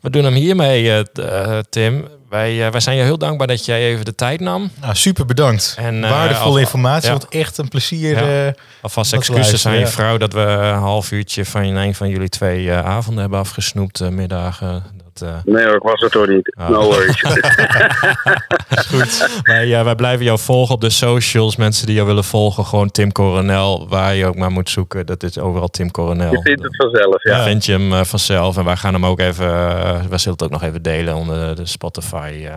we 0.00 0.10
doen 0.10 0.24
hem 0.24 0.34
hiermee, 0.34 0.90
eh, 0.90 1.58
eh, 1.58 1.64
Tim. 1.70 2.08
Wij, 2.28 2.66
eh, 2.66 2.72
wij 2.72 2.80
zijn 2.80 2.96
je 2.96 3.02
heel 3.02 3.18
dankbaar 3.18 3.46
dat 3.46 3.64
jij 3.64 3.80
even 3.82 4.04
de 4.04 4.14
tijd 4.14 4.40
nam. 4.40 4.70
Nou, 4.80 4.94
super 4.94 5.24
bedankt. 5.24 5.74
En, 5.78 6.00
Waardevolle 6.00 6.60
informatie, 6.60 7.06
ja. 7.06 7.16
want 7.16 7.28
echt 7.28 7.58
een 7.58 7.68
plezier. 7.68 8.26
Ja. 8.26 8.54
Alvast 8.80 9.12
excuses 9.12 9.66
aan 9.66 9.78
je 9.78 9.86
vrouw 9.86 10.16
dat 10.16 10.32
we 10.32 10.40
een 10.40 10.78
half 10.78 11.10
uurtje 11.10 11.44
van 11.44 11.62
een 11.62 11.94
van 11.94 12.08
jullie 12.08 12.28
twee 12.28 12.72
avonden 12.72 13.20
hebben 13.20 13.38
afgesnoept, 13.38 14.10
middagen. 14.10 14.84
Dat, 15.12 15.28
eh, 15.28 15.34
Nee 15.44 15.64
hoor, 15.64 15.74
ik 15.74 15.82
was 15.82 16.02
er 16.02 16.10
toch 16.10 16.26
niet. 16.26 16.54
Ah. 16.56 16.68
No 16.68 16.84
worries. 16.84 17.22
is 18.68 18.86
goed. 18.86 19.40
wij, 19.42 19.78
eh, 19.78 19.84
wij 19.84 19.94
blijven 19.94 20.24
jou 20.24 20.38
volgen 20.38 20.74
op 20.74 20.80
de 20.80 20.90
socials. 20.90 21.56
Mensen 21.56 21.86
die 21.86 21.94
jou 21.94 22.06
willen 22.06 22.24
volgen, 22.24 22.64
gewoon 22.64 22.90
Tim 22.90 23.12
Coronel. 23.12 23.88
Waar 23.88 24.14
je 24.14 24.26
ook 24.26 24.36
maar 24.36 24.50
moet 24.50 24.70
zoeken, 24.70 25.06
dat 25.06 25.22
is 25.22 25.38
overal 25.38 25.68
Tim 25.68 25.90
Coronel. 25.90 26.32
Je 26.32 26.42
vindt 26.42 26.62
het 26.62 26.76
vanzelf, 26.76 27.22
ja. 27.22 27.44
Vind 27.44 27.64
je 27.64 27.72
hem 27.72 27.92
eh, 27.92 28.04
vanzelf. 28.04 28.56
En 28.56 28.64
wij 28.64 28.76
gaan 28.76 28.92
hem 28.92 29.06
ook 29.06 29.20
even, 29.20 29.46
uh, 29.46 30.04
wij 30.08 30.18
zullen 30.18 30.32
het 30.32 30.42
ook 30.42 30.50
nog 30.50 30.62
even 30.62 30.82
delen 30.82 31.14
onder 31.14 31.56
de 31.56 31.66
Spotify. 31.66 32.48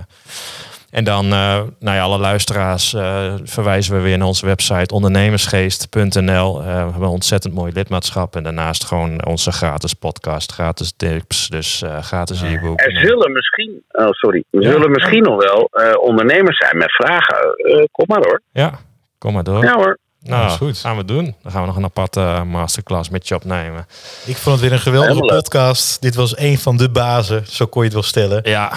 En 0.95 1.03
dan, 1.03 1.25
eh 1.25 1.61
nou 1.79 1.95
ja, 1.95 2.01
alle 2.01 2.17
luisteraars 2.17 2.93
eh, 2.93 3.33
verwijzen 3.43 3.95
we 3.95 4.01
weer 4.01 4.17
naar 4.17 4.27
onze 4.27 4.45
website 4.45 4.93
ondernemersgeest.nl. 4.93 6.59
Eh, 6.59 6.65
we 6.65 6.69
hebben 6.71 7.01
een 7.01 7.07
ontzettend 7.07 7.53
mooi 7.53 7.71
lidmaatschap. 7.73 8.35
En 8.35 8.43
daarnaast 8.43 8.83
gewoon 8.83 9.25
onze 9.25 9.51
gratis 9.51 9.93
podcast, 9.93 10.51
gratis 10.51 10.93
tips, 10.97 11.47
dus 11.47 11.81
eh, 11.81 12.01
gratis 12.01 12.41
e-book. 12.41 12.81
Er 12.81 12.91
zullen 13.05 13.31
misschien, 13.31 13.83
oh 13.91 14.09
sorry, 14.11 14.43
er 14.51 14.61
Ja. 14.61 14.71
zullen 14.71 14.91
misschien 14.91 15.23
nog 15.23 15.43
wel 15.43 15.67
eh, 15.71 15.99
ondernemers 16.01 16.57
zijn 16.57 16.77
met 16.77 16.91
vragen. 16.91 17.37
Eh, 17.57 17.83
kom 17.91 18.05
maar 18.07 18.21
hoor. 18.23 18.41
Ja, 18.51 18.71
kom 19.17 19.33
maar 19.33 19.43
door. 19.43 19.63
Ja 19.63 19.75
hoor. 19.75 19.97
nou, 20.19 20.41
dat 20.41 20.51
is 20.51 20.57
goed. 20.57 20.77
gaan 20.77 20.97
we 20.97 21.05
doen. 21.05 21.35
Dan 21.43 21.51
gaan 21.51 21.61
we 21.61 21.67
nog 21.67 21.75
een 21.77 21.83
aparte 21.83 22.19
eh, 22.21 22.43
masterclass 22.43 23.09
met 23.09 23.27
je 23.27 23.35
opnemen. 23.35 23.85
Ik 24.25 24.35
vond 24.37 24.55
het 24.55 24.63
weer 24.63 24.71
een 24.73 24.79
geweldige 24.83 25.13
Helemaal 25.13 25.33
leuk. 25.35 25.43
podcast. 25.43 26.01
Dit 26.01 26.15
was 26.15 26.37
een 26.37 26.57
van 26.57 26.77
de 26.77 26.89
bazen, 26.89 27.45
zo 27.47 27.65
kon 27.65 27.79
je 27.81 27.87
het 27.87 27.93
wel 27.93 28.03
stellen. 28.07 28.39
Ja, 28.43 28.71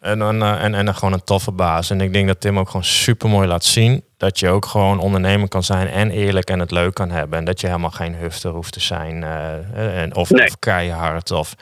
en, 0.00 0.18
dan, 0.18 0.42
eh, 0.42 0.64
en, 0.64 0.74
en 0.74 0.84
dan 0.84 0.94
gewoon 0.94 1.12
een 1.14 1.24
toffe 1.24 1.52
baas. 1.52 1.90
En 1.90 2.00
ik 2.00 2.12
denk 2.12 2.26
dat 2.26 2.40
Tim 2.40 2.58
ook 2.58 2.66
gewoon 2.66 2.84
super 2.84 3.28
mooi 3.28 3.48
laat 3.48 3.64
zien 3.64 4.04
dat 4.16 4.38
je 4.38 4.48
ook 4.48 4.66
gewoon 4.66 4.98
ondernemer 4.98 5.48
kan 5.48 5.62
zijn 5.62 5.88
en 5.88 6.10
eerlijk 6.10 6.50
en 6.50 6.58
het 6.58 6.70
leuk 6.70 6.94
kan 6.94 7.10
hebben. 7.10 7.38
En 7.38 7.44
dat 7.44 7.60
je 7.60 7.66
helemaal 7.66 7.90
geen 7.90 8.14
hufter 8.14 8.50
hoeft 8.50 8.72
te 8.72 8.80
zijn. 8.80 9.22
eh, 9.24 10.02
en, 10.02 10.14
of, 10.14 10.30
Nee. 10.30 10.46
of 10.46 10.58
keihard. 10.58 11.30
Of, 11.30 11.54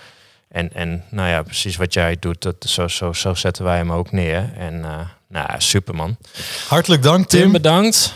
en, 0.48 0.70
en 0.74 1.04
nou 1.10 1.28
ja, 1.28 1.42
precies 1.42 1.76
wat 1.76 1.92
jij 1.94 2.16
doet, 2.20 2.42
dat, 2.42 2.56
zo, 2.58 2.88
zo, 2.88 3.12
zo 3.12 3.34
zetten 3.34 3.64
wij 3.64 3.76
hem 3.76 3.92
ook 3.92 4.12
neer. 4.12 4.50
En 4.58 4.84
eh 4.84 4.90
nou, 5.28 5.46
super 5.58 5.94
man. 5.94 6.16
Hartelijk 6.68 7.02
dank, 7.02 7.28
Tim, 7.28 7.40
Tim. 7.40 7.52
bedankt. 7.52 8.14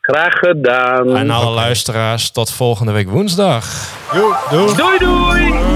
Graag 0.00 0.32
gedaan. 0.32 1.16
En 1.16 1.30
alle 1.30 1.50
luisteraars, 1.50 2.30
tot 2.30 2.50
volgende 2.50 2.92
week 2.92 3.08
woensdag. 3.08 3.90
Doei 4.76 4.98
doei! 4.98 5.75